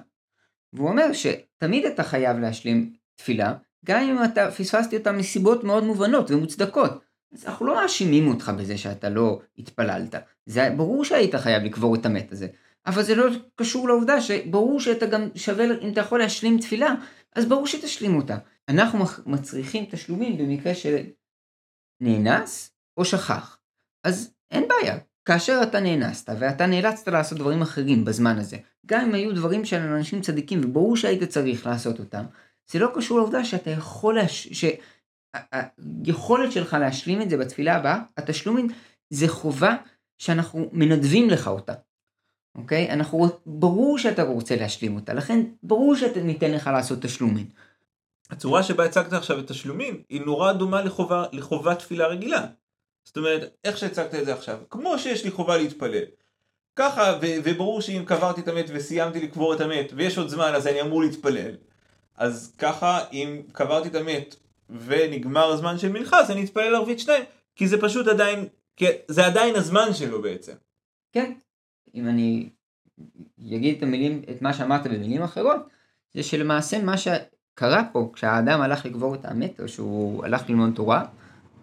והוא 0.73 0.89
אומר 0.89 1.13
שתמיד 1.13 1.85
אתה 1.85 2.03
חייב 2.03 2.37
להשלים 2.37 2.93
תפילה, 3.15 3.53
גם 3.85 4.01
אם 4.01 4.23
אתה 4.23 4.51
פספסתי 4.51 4.97
אותה 4.97 5.11
מסיבות 5.11 5.63
מאוד 5.63 5.83
מובנות 5.83 6.31
ומוצדקות. 6.31 6.91
אז 7.33 7.45
אנחנו 7.45 7.65
לא 7.65 7.75
מאשימים 7.75 8.27
אותך 8.27 8.51
בזה 8.57 8.77
שאתה 8.77 9.09
לא 9.09 9.41
התפללת. 9.57 10.15
זה 10.45 10.69
ברור 10.77 11.05
שהיית 11.05 11.35
חייב 11.35 11.63
לקבור 11.63 11.95
את 11.95 12.05
המת 12.05 12.31
הזה. 12.31 12.47
אבל 12.85 13.03
זה 13.03 13.15
לא 13.15 13.25
קשור 13.55 13.87
לעובדה 13.87 14.21
שברור 14.21 14.79
שאתה 14.79 15.05
גם 15.05 15.29
שווה, 15.35 15.65
אם 15.81 15.91
אתה 15.91 16.01
יכול 16.01 16.19
להשלים 16.19 16.59
תפילה, 16.59 16.95
אז 17.35 17.45
ברור 17.45 17.67
שתשלים 17.67 18.15
אותה. 18.15 18.37
אנחנו 18.69 19.05
מצריכים 19.25 19.85
תשלומים 19.91 20.37
במקרה 20.37 20.75
של 20.75 21.03
נאנס 22.01 22.71
או 22.97 23.05
שכח. 23.05 23.57
אז 24.03 24.33
אין 24.51 24.67
בעיה. 24.67 24.97
כאשר 25.25 25.59
אתה 25.63 25.79
נאנסת 25.79 26.29
ואתה 26.39 26.65
נאלצת 26.65 27.07
לעשות 27.07 27.37
דברים 27.37 27.61
אחרים 27.61 28.05
בזמן 28.05 28.37
הזה, 28.37 28.57
גם 28.85 29.01
אם 29.01 29.13
היו 29.13 29.35
דברים 29.35 29.65
של 29.65 29.77
אנשים 29.77 30.21
צדיקים 30.21 30.61
וברור 30.65 30.97
שהיית 30.97 31.23
צריך 31.23 31.65
לעשות 31.67 31.99
אותם, 31.99 32.25
זה 32.71 32.79
לא 32.79 32.91
קשור 32.95 33.17
לעובדה 33.17 33.45
שאתה 33.45 33.69
יכול, 33.69 34.15
להש... 34.15 34.47
שהיכולת 36.07 36.51
שלך 36.51 36.73
להשלים 36.73 37.21
את 37.21 37.29
זה 37.29 37.37
בתפילה 37.37 37.75
הבאה, 37.75 37.99
התשלומים 38.17 38.67
זה 39.09 39.27
חובה 39.27 39.75
שאנחנו 40.17 40.69
מנדבים 40.71 41.29
לך 41.29 41.47
אותה. 41.47 41.73
אוקיי? 42.55 42.91
אנחנו, 42.91 43.27
ברור 43.45 43.97
שאתה 43.97 44.23
רוצה 44.23 44.55
להשלים 44.55 44.95
אותה, 44.95 45.13
לכן 45.13 45.45
ברור 45.63 45.95
שניתן 45.95 46.51
לך 46.51 46.67
לעשות 46.67 47.01
תשלומים. 47.01 47.49
הצורה 48.29 48.63
שבה 48.63 48.85
הצגת 48.85 49.13
עכשיו 49.13 49.39
את 49.39 49.47
תשלומים 49.47 50.03
היא 50.09 50.21
נורא 50.21 50.53
דומה 50.53 50.81
לחובה, 50.81 51.25
לחובת 51.31 51.79
תפילה 51.79 52.07
רגילה. 52.07 52.45
זאת 53.05 53.17
אומרת, 53.17 53.55
איך 53.63 53.77
שהצגת 53.77 54.15
את 54.15 54.25
זה 54.25 54.33
עכשיו, 54.33 54.57
כמו 54.69 54.99
שיש 54.99 55.23
לי 55.23 55.31
חובה 55.31 55.57
להתפלל. 55.57 56.03
ככה, 56.75 57.17
ו- 57.21 57.35
וברור 57.43 57.81
שאם 57.81 58.03
קברתי 58.05 58.41
את 58.41 58.47
המת 58.47 58.65
וסיימתי 58.73 59.19
לקבור 59.19 59.53
את 59.53 59.61
המת 59.61 59.91
ויש 59.95 60.17
עוד 60.17 60.27
זמן 60.27 60.51
אז 60.55 60.67
אני 60.67 60.81
אמור 60.81 61.01
להתפלל. 61.01 61.51
אז 62.17 62.55
ככה, 62.57 62.99
אם 63.13 63.41
קברתי 63.51 63.87
את 63.87 63.95
המת 63.95 64.35
ונגמר 64.69 65.51
הזמן 65.51 65.77
של 65.77 65.91
מנחה 65.91 66.19
אז 66.19 66.31
אני 66.31 66.43
אתפלל 66.43 66.75
ערבית 66.75 66.99
שניים, 66.99 67.23
כי 67.55 67.67
זה 67.67 67.81
פשוט 67.81 68.07
עדיין, 68.07 68.47
זה 69.07 69.25
עדיין 69.25 69.55
הזמן 69.55 69.93
שלו 69.93 70.21
בעצם. 70.21 70.53
כן, 71.11 71.33
אם 71.95 72.07
אני 72.07 72.49
אגיד 73.39 73.77
את 73.77 73.83
המילים, 73.83 74.21
את 74.31 74.41
מה 74.41 74.53
שאמרת 74.53 74.87
במילים 74.87 75.23
אחרות, 75.23 75.57
זה 76.13 76.23
שלמעשה 76.23 76.83
מה 76.83 76.95
שקרה 76.97 77.83
פה, 77.91 78.09
כשהאדם 78.13 78.61
הלך 78.61 78.85
לקבור 78.85 79.15
את 79.15 79.25
המת, 79.25 79.59
או 79.59 79.67
שהוא 79.67 80.25
הלך 80.25 80.49
ללמוד 80.49 80.71
תורה, 80.75 81.05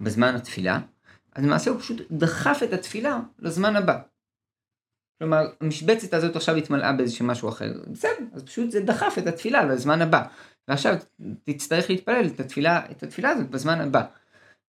בזמן 0.00 0.34
התפילה, 0.34 0.80
אז 1.34 1.44
למעשה 1.44 1.70
הוא 1.70 1.80
פשוט 1.80 2.00
דחף 2.10 2.60
את 2.64 2.72
התפילה 2.72 3.20
לזמן 3.38 3.76
הבא. 3.76 3.98
כלומר, 5.18 5.46
המשבצת 5.60 6.14
הזאת 6.14 6.36
עכשיו 6.36 6.56
התמלאה 6.56 6.92
באיזשהו 6.92 7.26
משהו 7.26 7.48
אחר. 7.48 7.72
בסדר, 7.86 8.24
אז 8.32 8.42
פשוט 8.42 8.70
זה 8.70 8.80
דחף 8.80 9.14
את 9.18 9.26
התפילה 9.26 9.64
לזמן 9.64 10.02
הבא. 10.02 10.22
ועכשיו 10.68 10.94
תצטרך 11.44 11.90
להתפלל 11.90 12.26
את 12.26 12.40
התפילה, 12.40 12.90
את 12.90 13.02
התפילה 13.02 13.30
הזאת 13.30 13.50
בזמן 13.50 13.80
הבא. 13.80 14.04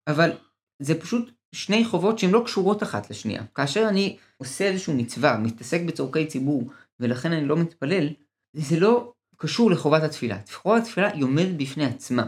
אבל 0.07 0.31
זה 0.79 1.01
פשוט 1.01 1.31
שני 1.55 1.85
חובות 1.85 2.19
שהן 2.19 2.31
לא 2.31 2.41
קשורות 2.45 2.83
אחת 2.83 3.09
לשנייה. 3.09 3.43
כאשר 3.55 3.85
אני 3.89 4.17
עושה 4.37 4.63
איזושהי 4.63 4.93
מצווה, 4.93 5.37
מתעסק 5.37 5.81
בצורכי 5.81 6.27
ציבור, 6.27 6.71
ולכן 6.99 7.31
אני 7.31 7.45
לא 7.45 7.57
מתפלל, 7.57 8.09
זה 8.53 8.79
לא 8.79 9.13
קשור 9.37 9.71
לחובת 9.71 10.03
התפילה. 10.03 10.37
חובת 10.53 10.81
התפילה 10.81 11.11
היא 11.11 11.23
עומדת 11.23 11.55
בפני 11.57 11.85
עצמה. 11.85 12.25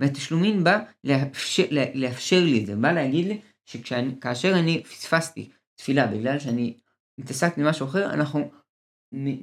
והתשלומים 0.00 0.64
בא 0.64 0.78
לאפשר, 1.04 1.64
לאפשר 1.94 2.40
לי 2.44 2.60
את 2.60 2.66
זה, 2.66 2.76
בא 2.76 2.92
להגיד 2.92 3.26
לי 3.26 3.40
שכאשר 3.66 4.52
אני 4.58 4.82
פספסתי 4.82 5.50
תפילה 5.74 6.06
בגלל 6.06 6.38
שאני 6.38 6.76
מתעסק 7.18 7.58
במשהו 7.58 7.86
אחר, 7.86 8.10
אנחנו 8.10 8.50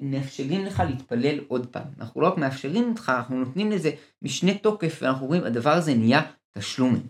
מאפשרים 0.02 0.66
לך 0.66 0.84
להתפלל 0.90 1.40
עוד 1.48 1.68
פעם. 1.68 1.88
אנחנו 2.00 2.22
לא 2.22 2.28
רק 2.28 2.38
מאפשרים 2.38 2.90
אותך, 2.90 3.12
אנחנו 3.18 3.38
נותנים 3.38 3.72
לזה 3.72 3.92
משנה 4.22 4.58
תוקף, 4.58 5.00
ואנחנו 5.02 5.28
רואים, 5.28 5.44
הדבר 5.44 5.70
הזה 5.70 5.94
נהיה 5.94 6.32
תשלומים. 6.58 7.08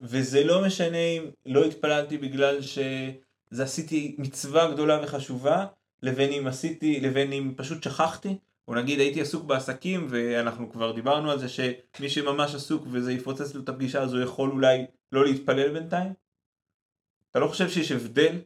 וזה 0.00 0.44
לא 0.44 0.66
משנה 0.66 0.98
אם 0.98 1.22
לא 1.46 1.64
התפללתי 1.64 2.18
בגלל 2.18 2.62
שזה 2.62 3.62
עשיתי 3.62 4.16
מצווה 4.18 4.72
גדולה 4.72 5.00
וחשובה, 5.02 5.66
לבין 6.02 6.32
אם 6.32 6.46
עשיתי, 6.46 7.00
לבין 7.00 7.32
אם 7.32 7.52
פשוט 7.56 7.82
שכחתי, 7.82 8.36
או 8.68 8.74
נגיד 8.74 9.00
הייתי 9.00 9.20
עסוק 9.20 9.44
בעסקים 9.44 10.06
ואנחנו 10.10 10.72
כבר 10.72 10.92
דיברנו 10.92 11.30
על 11.30 11.38
זה 11.38 11.48
שמי 11.48 12.08
שממש 12.08 12.54
עסוק 12.54 12.86
וזה 12.90 13.12
יפוצץ 13.12 13.54
לו 13.54 13.62
את 13.62 13.68
הפגישה 13.68 14.04
הוא 14.04 14.20
יכול 14.20 14.50
אולי 14.50 14.84
לא 15.12 15.24
להתפלל 15.24 15.72
בינתיים? 15.72 16.12
אתה 17.34 17.42
לא 17.42 17.48
חושב 17.48 17.68
שיש 17.68 17.92
הבדל? 17.92 18.38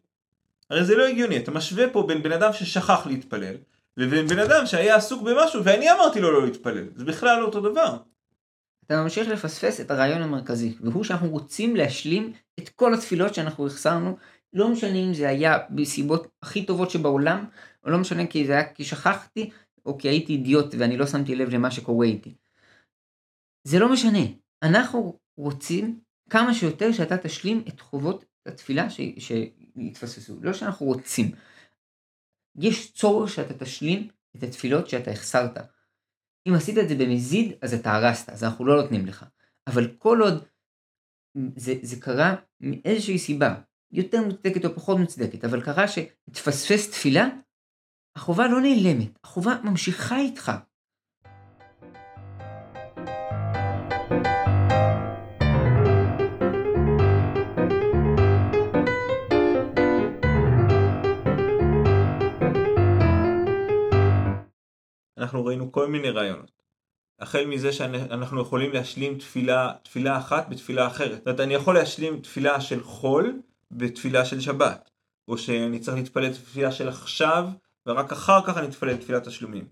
הרי 0.70 0.85
זה 0.85 0.96
לא 0.96 1.07
הגיוני, 1.07 1.37
אתה 1.37 1.51
משווה 1.51 1.90
פה 1.90 2.05
בין 2.09 2.22
בן 2.22 2.33
אדם 2.33 2.53
ששכח 2.53 3.07
להתפלל 3.07 3.55
לבין 3.96 4.27
בן 4.27 4.38
אדם 4.38 4.66
שהיה 4.66 4.96
עסוק 4.96 5.22
במשהו 5.22 5.64
ואני 5.64 5.92
אמרתי 5.92 6.20
לו 6.20 6.33
לא 6.33 6.44
להתפלל. 6.44 6.88
זה 6.94 7.05
בכלל 7.05 7.40
לא 7.40 7.44
אותו 7.44 7.61
דבר. 7.61 7.96
אתה 8.87 9.03
ממשיך 9.03 9.29
לפספס 9.29 9.81
את 9.81 9.90
הרעיון 9.90 10.22
המרכזי, 10.22 10.74
והוא 10.81 11.05
שאנחנו 11.05 11.29
רוצים 11.29 11.77
להשלים 11.77 12.33
את 12.59 12.68
כל 12.68 12.94
התפילות 12.94 13.35
שאנחנו 13.35 13.66
החסרנו, 13.66 14.16
לא 14.53 14.68
משנה 14.68 14.98
אם 14.98 15.14
זה 15.14 15.29
היה 15.29 15.59
בסיבות 15.70 16.29
הכי 16.42 16.66
טובות 16.66 16.90
שבעולם, 16.90 17.44
או 17.85 17.90
לא 17.90 17.98
משנה 17.98 18.27
כי 18.27 18.46
זה 18.46 18.53
היה 18.53 18.72
כי 18.72 18.85
שכחתי, 18.85 19.51
או 19.87 19.98
כי 19.98 20.09
הייתי 20.09 20.33
אידיוט 20.33 20.74
ואני 20.79 20.96
לא 20.96 21.07
שמתי 21.07 21.35
לב 21.35 21.48
למה 21.48 21.70
שקורה 21.70 22.07
איתי. 22.07 22.35
זה 23.64 23.79
לא 23.79 23.92
משנה, 23.92 24.22
אנחנו 24.62 25.18
רוצים 25.37 26.01
כמה 26.31 26.55
שיותר 26.55 26.92
שאתה 26.92 27.16
תשלים 27.18 27.64
את 27.68 27.81
חובות 27.81 28.24
התפילה 28.46 28.87
שיתפססו, 29.18 30.38
לא 30.42 30.53
שאנחנו 30.53 30.87
רוצים. 30.87 31.31
יש 32.57 32.92
צורך 32.92 33.31
שאתה 33.31 33.64
תשלים 33.64 34.09
את 34.37 34.42
התפילות 34.42 34.88
שאתה 34.88 35.11
החסרת. 35.11 35.59
אם 36.48 36.55
עשית 36.55 36.79
את 36.79 36.88
זה 36.88 36.94
במזיד, 36.94 37.53
אז 37.62 37.74
אתה 37.74 37.92
הרסת, 37.92 38.29
אז 38.29 38.44
אנחנו 38.44 38.66
לא 38.66 38.83
נותנים 38.83 39.07
לך. 39.07 39.24
אבל 39.66 39.96
כל 39.98 40.18
עוד 40.22 40.44
זה, 41.57 41.74
זה 41.83 42.01
קרה 42.01 42.37
מאיזושהי 42.61 43.18
סיבה, 43.18 43.55
יותר 43.92 44.22
מוצדקת 44.22 44.64
או 44.64 44.74
פחות 44.74 44.98
מוצדקת, 44.98 45.44
אבל 45.44 45.64
קרה 45.64 45.88
שהתפספס 45.88 46.90
תפילה, 46.90 47.29
החובה 48.16 48.48
לא 48.48 48.61
נעלמת, 48.61 49.18
החובה 49.24 49.61
ממשיכה 49.64 50.18
איתך. 50.18 50.53
אנחנו 65.18 65.44
ראינו 65.44 65.72
כל 65.72 65.87
מיני 65.87 66.11
רעיונות. 66.11 66.62
החל 67.20 67.44
מזה 67.44 67.72
שאנחנו 67.72 68.40
יכולים 68.40 68.72
להשלים 68.72 69.18
תפילה, 69.18 69.72
תפילה 69.83 70.18
אחת 70.18 70.48
בתפילה 70.48 70.87
אחרת. 70.87 71.18
זאת 71.18 71.26
אומרת, 71.26 71.40
אני 71.40 71.54
יכול 71.54 71.74
להשלים 71.74 72.20
תפילה 72.20 72.61
של 72.61 72.83
חול 72.83 73.40
בתפילה 73.70 74.24
של 74.24 74.40
שבת. 74.40 74.90
או 75.28 75.38
שאני 75.38 75.78
צריך 75.78 75.96
להתפלל 75.96 76.33
תפילה 76.33 76.72
של 76.72 76.88
עכשיו, 76.88 77.48
ורק 77.87 78.12
אחר 78.12 78.46
כך 78.46 78.57
אני 78.57 78.66
אתפלל 78.66 78.96
תפילת 78.96 79.28
תשלומים. 79.28 79.68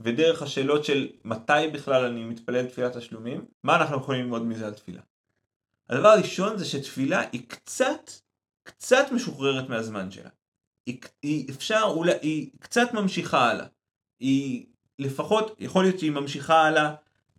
ודרך 0.00 0.42
השאלות 0.42 0.84
של 0.84 1.08
מתי 1.24 1.68
בכלל 1.72 2.04
אני 2.04 2.24
מתפלל 2.24 2.66
תפילת 2.66 2.96
תשלומים, 2.96 3.44
מה 3.62 3.76
אנחנו 3.76 3.96
יכולים 3.96 4.20
ללמוד 4.20 4.42
מזה 4.42 4.66
על 4.66 4.74
תפילה? 4.74 5.00
הדבר 5.88 6.08
הראשון 6.08 6.58
זה 6.58 6.64
שתפילה 6.64 7.22
היא 7.32 7.48
קצת, 7.48 8.10
קצת 8.62 9.06
משוחררת 9.12 9.68
מהזמן 9.68 10.10
שלה. 10.10 10.30
היא, 10.86 11.00
היא 11.22 11.50
אפשר, 11.50 11.82
אולי, 11.84 12.12
היא 12.22 12.50
קצת 12.60 12.94
ממשיכה 12.94 13.50
הלאה. 13.50 13.66
היא 14.20 14.66
לפחות 14.98 15.56
יכול 15.58 15.84
להיות 15.84 15.98
שהיא 15.98 16.10
ממשיכה 16.10 16.62
הלאה 16.62 16.94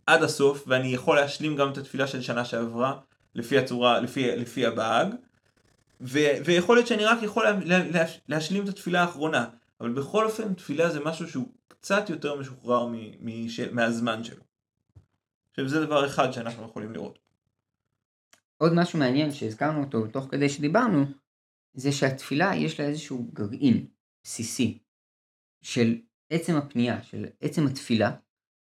עד 0.06 0.22
הסוף 0.22 0.64
ואני 0.66 0.88
יכול 0.88 1.16
להשלים 1.16 1.56
גם 1.56 1.72
את 1.72 1.78
התפילה 1.78 2.06
של 2.06 2.22
שנה 2.22 2.44
שעברה 2.44 3.00
לפי 3.34 3.58
הצורה, 3.58 4.00
לפי, 4.00 4.36
לפי 4.36 4.66
הבאג 4.66 5.14
ו- 6.00 6.44
ויכול 6.44 6.76
להיות 6.76 6.86
שאני 6.86 7.04
רק 7.04 7.18
יכול 7.22 7.44
לה- 7.44 7.88
לה- 7.88 8.04
להשלים 8.28 8.64
את 8.64 8.68
התפילה 8.68 9.00
האחרונה 9.00 9.48
אבל 9.80 9.92
בכל 9.92 10.26
אופן 10.26 10.54
תפילה 10.54 10.90
זה 10.90 11.00
משהו 11.00 11.28
שהוא 11.28 11.48
קצת 11.68 12.10
יותר 12.10 12.34
משוחרר 12.40 12.86
מ- 12.86 13.10
מ- 13.20 13.46
מהזמן 13.72 14.24
שלו. 14.24 14.42
עכשיו 15.50 15.68
זה 15.68 15.86
דבר 15.86 16.06
אחד 16.06 16.30
שאנחנו 16.30 16.64
יכולים 16.64 16.92
לראות. 16.92 17.18
עוד 18.58 18.72
משהו 18.74 18.98
מעניין 18.98 19.32
שהזכרנו 19.32 19.84
אותו 19.84 20.06
תוך 20.06 20.26
כדי 20.30 20.48
שדיברנו 20.48 21.04
זה 21.74 21.92
שהתפילה 21.92 22.54
יש 22.54 22.80
לה 22.80 22.86
איזשהו 22.86 23.30
גרעין 23.32 23.86
בסיסי 24.24 24.78
של 25.62 25.98
עצם 26.30 26.56
הפנייה, 26.56 27.02
של 27.02 27.26
עצם 27.40 27.66
התפילה, 27.66 28.10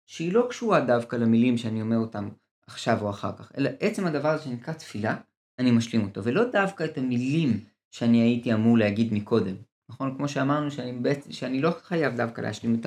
שהיא 0.06 0.34
לא 0.34 0.48
קשורה 0.50 0.80
דווקא 0.80 1.16
למילים 1.16 1.58
שאני 1.58 1.82
אומר 1.82 1.98
אותם 1.98 2.30
עכשיו 2.68 3.02
או 3.02 3.10
אחר 3.10 3.32
כך, 3.38 3.52
אלא 3.58 3.70
עצם 3.80 4.06
הדבר 4.06 4.30
הזה 4.30 4.44
שנקרא 4.44 4.74
תפילה, 4.74 5.18
אני 5.60 5.72
משלים 5.72 6.04
אותו, 6.04 6.24
ולא 6.24 6.44
דווקא 6.52 6.84
את 6.84 6.98
המילים 6.98 7.60
שאני 7.92 8.22
הייתי 8.22 8.54
אמור 8.54 8.78
להגיד 8.78 9.14
מקודם. 9.14 9.56
נכון? 9.90 10.18
כמו 10.18 10.28
שאמרנו 10.28 10.72
שאני, 10.72 10.94
בית, 10.94 11.26
שאני 11.30 11.62
לא 11.62 11.72
חייב 11.84 12.16
דווקא 12.16 12.42
להשלים 12.42 12.76
את 12.80 12.86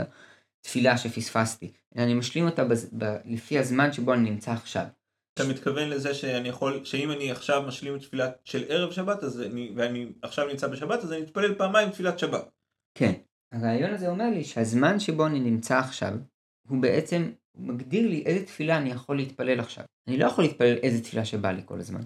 התפילה 0.61 0.99
שפספסתי, 0.99 1.73
אלא 1.97 2.05
אני 2.05 2.15
משלים 2.15 2.47
אותה 2.47 2.65
בז, 2.65 2.91
ב, 2.99 3.17
לפי 3.25 3.59
הזמן 3.59 3.93
שבו 3.93 4.15
אני 4.15 4.31
נמצא 4.31 4.53
עכשיו. 4.53 4.85
אתה 5.35 5.49
מתכוון 5.49 5.89
לזה 5.89 6.15
שאני 6.15 6.49
יכול, 6.49 6.85
שאם 6.85 7.11
אני 7.11 7.31
עכשיו 7.31 7.63
משלים 7.63 7.99
תפילה 7.99 8.31
של 8.45 8.65
ערב 8.69 8.93
שבת, 8.93 9.23
אז 9.23 9.43
אני, 9.43 9.73
ואני 9.77 10.13
עכשיו 10.23 10.49
נמצא 10.49 10.67
בשבת, 10.67 11.05
אז 11.05 11.13
אני 11.13 11.23
אתפלל 11.23 11.55
פעמיים 11.55 11.91
תפילת 11.91 12.19
שבת. 12.19 12.51
כן. 12.95 13.13
הרעיון 13.53 13.91
הזה 13.91 14.09
אומר 14.09 14.31
לי 14.31 14.45
שהזמן 14.45 14.99
שבו 15.01 15.27
אני 15.27 15.41
נמצא 15.41 15.79
עכשיו, 15.79 16.13
הוא 16.69 16.83
בעצם 16.83 17.31
מגדיר 17.55 18.09
לי 18.09 18.23
איזה 18.27 18.47
תפילה 18.47 18.77
אני 18.77 18.91
יכול 18.91 19.17
להתפלל 19.17 19.61
עכשיו. 19.61 19.85
אני 20.09 20.19
לא 20.19 20.27
יכול 20.27 20.45
להתפלל 20.45 20.77
איזה 20.77 21.03
תפילה 21.03 21.25
שבא 21.25 21.51
לי 21.51 21.63
כל 21.65 21.81
הזמן. 21.81 22.01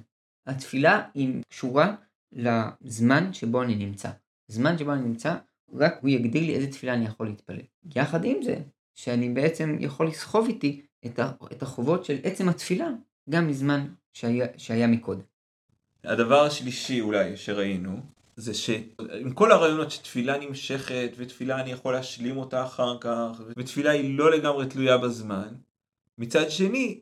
התפילה 0.46 1.08
היא 1.14 1.42
קשורה 1.48 1.94
לזמן 2.32 3.32
שבו 3.32 3.62
אני 3.62 3.74
נמצא. 3.74 4.10
הזמן 4.50 4.78
שבו 4.78 4.92
אני 4.92 5.02
נמצא, 5.02 5.36
רק 5.74 5.98
הוא 6.00 6.10
יגדיר 6.10 6.42
לי 6.42 6.54
איזה 6.54 6.70
תפילה 6.70 6.94
אני 6.94 7.04
יכול 7.04 7.26
להתפלל. 7.26 7.60
יחד 7.96 8.24
עם 8.24 8.42
זה, 8.42 8.56
שאני 8.94 9.28
בעצם 9.28 9.76
יכול 9.80 10.06
לסחוב 10.06 10.46
איתי 10.46 10.82
את 11.52 11.62
החובות 11.62 12.04
של 12.04 12.16
עצם 12.22 12.48
התפילה, 12.48 12.88
גם 13.30 13.48
מזמן 13.48 13.86
שהיה, 14.12 14.46
שהיה 14.56 14.86
מקודם. 14.86 15.22
הדבר 16.04 16.44
השלישי 16.44 17.00
אולי 17.00 17.36
שראינו, 17.36 18.00
זה 18.36 18.54
שעם 18.54 19.32
כל 19.34 19.52
הרעיונות 19.52 19.90
שתפילה 19.90 20.38
נמשכת 20.38 21.10
ותפילה 21.16 21.60
אני 21.60 21.72
יכול 21.72 21.92
להשלים 21.94 22.36
אותה 22.36 22.64
אחר 22.64 22.96
כך 23.00 23.40
ותפילה 23.56 23.90
היא 23.90 24.18
לא 24.18 24.30
לגמרי 24.30 24.66
תלויה 24.66 24.98
בזמן 24.98 25.54
מצד 26.18 26.50
שני 26.50 27.00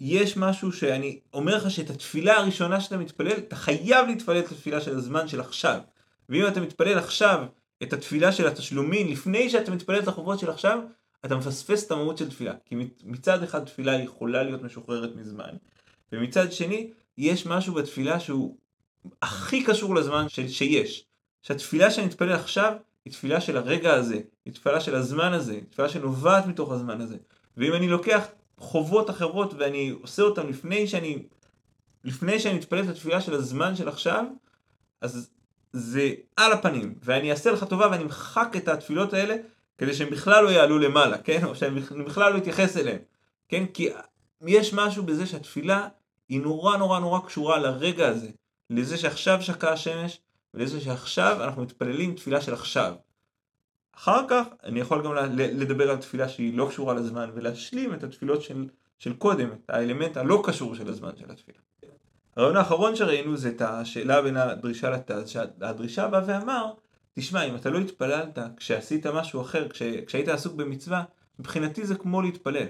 יש 0.00 0.36
משהו 0.36 0.72
שאני 0.72 1.20
אומר 1.32 1.56
לך 1.56 1.70
שאת 1.70 1.90
התפילה 1.90 2.36
הראשונה 2.36 2.80
שאתה 2.80 2.96
מתפלל 2.96 3.32
אתה 3.32 3.56
חייב 3.56 4.06
להתפלל 4.06 4.38
את 4.38 4.52
התפילה 4.52 4.80
של 4.80 4.96
הזמן 4.96 5.28
של 5.28 5.40
עכשיו. 5.40 5.80
ואם 6.28 6.46
אתה 6.46 6.60
מתפלל 6.60 6.98
עכשיו 6.98 7.44
את 7.82 7.92
התפילה 7.92 8.32
של 8.32 8.46
התשלומים 8.46 9.08
לפני 9.08 9.50
שאתה 9.50 9.70
מתפלל 9.70 9.98
את 9.98 10.08
החובות 10.08 10.38
של 10.38 10.50
עכשיו 10.50 10.78
אתה 11.24 11.36
מפספס 11.36 11.86
את 11.86 11.90
המהות 11.90 12.18
של 12.18 12.30
תפילה. 12.30 12.54
כי 12.64 12.74
מצד 13.04 13.42
אחד 13.42 13.64
תפילה 13.64 14.02
יכולה 14.02 14.42
להיות 14.42 14.62
משוחררת 14.62 15.16
מזמן 15.16 15.50
ומצד 16.12 16.52
שני 16.52 16.90
יש 17.18 17.46
משהו 17.46 17.74
בתפילה 17.74 18.20
שהוא 18.20 18.56
הכי 19.22 19.64
קשור 19.64 19.94
לזמן 19.94 20.28
ש, 20.28 20.40
שיש. 20.40 21.04
שהתפילה 21.42 21.90
שאני 21.90 22.06
מתפלל 22.06 22.32
עכשיו 22.32 22.72
היא 23.04 23.12
תפילה 23.12 23.40
של 23.40 23.56
הרגע 23.56 23.94
הזה, 23.94 24.20
היא 24.44 24.54
תפילה 24.54 24.80
של 24.80 24.94
הזמן 24.94 25.32
הזה, 25.32 25.52
היא 25.52 25.62
תפילה 25.70 25.88
שנובעת 25.88 26.46
מתוך 26.46 26.72
הזמן 26.72 27.00
הזה. 27.00 27.16
ואם 27.56 27.72
אני 27.74 27.88
לוקח 27.88 28.24
חובות 28.58 29.10
אחרות 29.10 29.54
ואני 29.54 29.94
עושה 30.02 30.22
אותן 30.22 30.46
לפני 30.46 30.86
שאני, 30.86 31.22
לפני 32.04 32.40
שאני 32.40 32.54
מתפלל 32.54 32.84
את 32.84 32.88
התפילה 32.88 33.20
של 33.20 33.34
הזמן 33.34 33.76
של 33.76 33.88
עכשיו, 33.88 34.24
אז 35.00 35.30
זה 35.72 36.12
על 36.36 36.52
הפנים, 36.52 36.94
ואני 37.02 37.30
אעשה 37.30 37.50
לך 37.50 37.64
טובה 37.64 37.88
ואני 37.90 38.02
אמחק 38.02 38.56
את 38.56 38.68
התפילות 38.68 39.12
האלה 39.12 39.36
כדי 39.78 39.94
שהם 39.94 40.10
בכלל 40.10 40.44
לא 40.44 40.48
יעלו 40.48 40.78
למעלה, 40.78 41.18
כן? 41.18 41.44
או 41.44 41.54
שאני 41.54 41.80
בכלל 41.80 42.32
לא 42.32 42.38
אתייחס 42.38 42.76
אליהם, 42.76 42.98
כן? 43.48 43.66
כי 43.66 43.88
יש 44.46 44.74
משהו 44.74 45.02
בזה 45.02 45.26
שהתפילה 45.26 45.88
היא 46.28 46.40
נורא 46.40 46.76
נורא 46.76 46.98
נורא 46.98 47.20
קשורה 47.20 47.58
לרגע 47.58 48.08
הזה. 48.08 48.30
לזה 48.70 48.96
שעכשיו 48.96 49.42
שקעה 49.42 49.72
השמש, 49.72 50.20
ולזה 50.54 50.80
שעכשיו 50.80 51.44
אנחנו 51.44 51.62
מתפללים 51.62 52.14
תפילה 52.14 52.40
של 52.40 52.52
עכשיו. 52.52 52.94
אחר 53.96 54.28
כך 54.28 54.46
אני 54.64 54.80
יכול 54.80 55.04
גם 55.04 55.14
לדבר 55.36 55.90
על 55.90 55.96
תפילה 55.96 56.28
שהיא 56.28 56.58
לא 56.58 56.66
קשורה 56.70 56.94
לזמן 56.94 57.30
ולהשלים 57.34 57.94
את 57.94 58.04
התפילות 58.04 58.42
של, 58.42 58.68
של 58.98 59.12
קודם, 59.12 59.52
את 59.52 59.70
האלמנט 59.70 60.16
הלא 60.16 60.42
קשור 60.46 60.74
של 60.74 60.88
הזמן 60.88 61.10
של 61.16 61.30
התפילה. 61.30 61.58
הרעיון 62.36 62.56
האחרון 62.56 62.96
שראינו 62.96 63.36
זה 63.36 63.48
את 63.48 63.62
השאלה 63.62 64.22
בין 64.22 64.36
הדרישה 64.36 64.90
לתז, 64.90 65.28
שהדרישה 65.28 66.08
בא 66.08 66.22
ואמר, 66.26 66.72
תשמע 67.14 67.42
אם 67.42 67.56
אתה 67.56 67.70
לא 67.70 67.78
התפללת 67.78 68.38
כשעשית 68.56 69.06
משהו 69.06 69.40
אחר, 69.40 69.68
כש, 69.68 69.82
כשהיית 69.82 70.28
עסוק 70.28 70.54
במצווה, 70.54 71.04
מבחינתי 71.38 71.86
זה 71.86 71.94
כמו 71.94 72.22
להתפלל. 72.22 72.66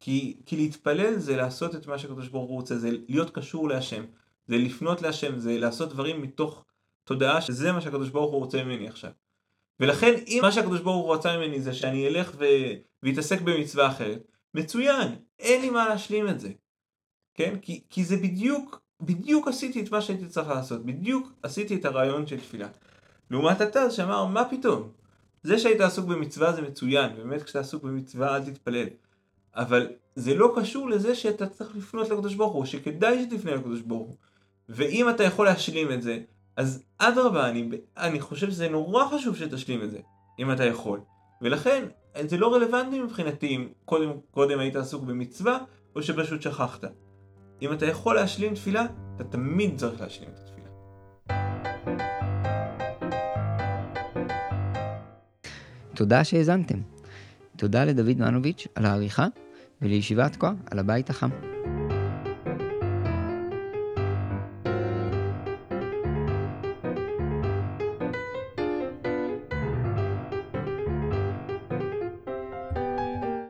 כי, 0.00 0.36
כי 0.46 0.56
להתפלל 0.56 1.16
זה 1.16 1.36
לעשות 1.36 1.74
את 1.74 1.86
מה 1.86 1.98
שהקדוש 1.98 2.28
ברוך 2.28 2.48
הוא 2.48 2.56
רוצה, 2.56 2.78
זה 2.78 2.90
להיות 3.08 3.30
קשור 3.30 3.68
להשם. 3.68 4.04
זה 4.46 4.58
לפנות 4.58 5.02
להשם, 5.02 5.38
זה 5.38 5.58
לעשות 5.58 5.88
דברים 5.88 6.22
מתוך 6.22 6.64
תודעה 7.04 7.40
שזה 7.40 7.72
מה 7.72 7.80
שהקדוש 7.80 8.08
ברוך 8.08 8.32
הוא 8.32 8.40
רוצה 8.40 8.64
ממני 8.64 8.88
עכשיו. 8.88 9.10
ולכן 9.80 10.14
אם 10.26 10.38
מה 10.42 10.52
שהקדוש 10.52 10.80
ברוך 10.80 11.06
הוא 11.06 11.14
רצה 11.14 11.36
ממני 11.36 11.60
זה 11.60 11.72
שאני 11.72 12.08
אלך 12.08 12.32
ו... 12.38 12.44
ואתעסק 13.02 13.40
במצווה 13.40 13.88
אחרת, 13.88 14.22
מצוין, 14.54 15.14
אין 15.38 15.60
לי 15.60 15.70
מה 15.70 15.88
להשלים 15.88 16.28
את 16.28 16.40
זה. 16.40 16.52
כן? 17.34 17.58
כי, 17.62 17.84
כי 17.90 18.04
זה 18.04 18.16
בדיוק, 18.16 18.80
בדיוק 19.00 19.48
עשיתי 19.48 19.82
את 19.82 19.90
מה 19.90 20.00
שהייתי 20.00 20.26
צריך 20.26 20.48
לעשות, 20.48 20.86
בדיוק 20.86 21.32
עשיתי 21.42 21.74
את 21.74 21.84
הרעיון 21.84 22.26
של 22.26 22.40
תפילה. 22.40 22.68
לעומת 23.30 23.60
התז 23.60 23.92
שאמר, 23.92 24.24
מה 24.24 24.44
פתאום? 24.50 24.90
זה 25.42 25.58
שהיית 25.58 25.80
עסוק 25.80 26.06
במצווה 26.06 26.52
זה 26.52 26.62
מצוין, 26.62 27.16
באמת 27.16 27.42
כשאתה 27.42 27.60
עסוק 27.60 27.82
במצווה 27.82 28.36
אל 28.36 28.44
תתפלל. 28.44 28.86
אבל 29.54 29.88
זה 30.14 30.34
לא 30.34 30.52
קשור 30.56 30.90
לזה 30.90 31.14
שאתה 31.14 31.46
צריך 31.46 31.76
לפנות 31.76 32.10
לקדוש 32.10 32.34
ברוך 32.34 32.52
הוא, 32.52 32.64
שכדאי 32.64 33.22
שתפנה 33.22 33.54
לקדוש 33.54 33.80
ברוך 33.80 34.08
הוא. 34.08 34.16
ואם 34.68 35.10
אתה 35.10 35.24
יכול 35.24 35.46
להשלים 35.46 35.92
את 35.92 36.02
זה, 36.02 36.18
אז 36.56 36.82
אדרבה, 36.98 37.48
אני, 37.48 37.68
אני 37.96 38.20
חושב 38.20 38.50
שזה 38.50 38.68
נורא 38.68 39.04
חשוב 39.08 39.36
שתשלים 39.36 39.82
את 39.82 39.90
זה, 39.90 39.98
אם 40.38 40.52
אתה 40.52 40.64
יכול. 40.64 41.00
ולכן 41.42 41.84
זה 42.26 42.36
לא 42.36 42.54
רלוונטי 42.54 43.00
מבחינתי 43.00 43.56
אם 43.56 43.68
קודם, 43.84 44.10
קודם 44.30 44.58
היית 44.58 44.76
עסוק 44.76 45.04
במצווה 45.04 45.58
או 45.96 46.02
שפשוט 46.02 46.42
שכחת. 46.42 46.84
אם 47.62 47.72
אתה 47.72 47.86
יכול 47.86 48.14
להשלים 48.14 48.54
תפילה, 48.54 48.86
אתה 49.16 49.24
תמיד 49.24 49.78
צריך 49.78 50.00
להשלים 50.00 50.28
את 50.34 50.38
התפילה. 50.38 50.68
תודה 55.94 56.24
שהאזנתם. 56.24 56.78
תודה 57.56 57.84
לדוד 57.84 58.18
מנוביץ' 58.18 58.66
על 58.74 58.86
העריכה 58.86 59.26
ולישיבת 59.82 60.36
כה 60.36 60.52
על 60.70 60.78
הבית 60.78 61.10
החם. 61.10 61.53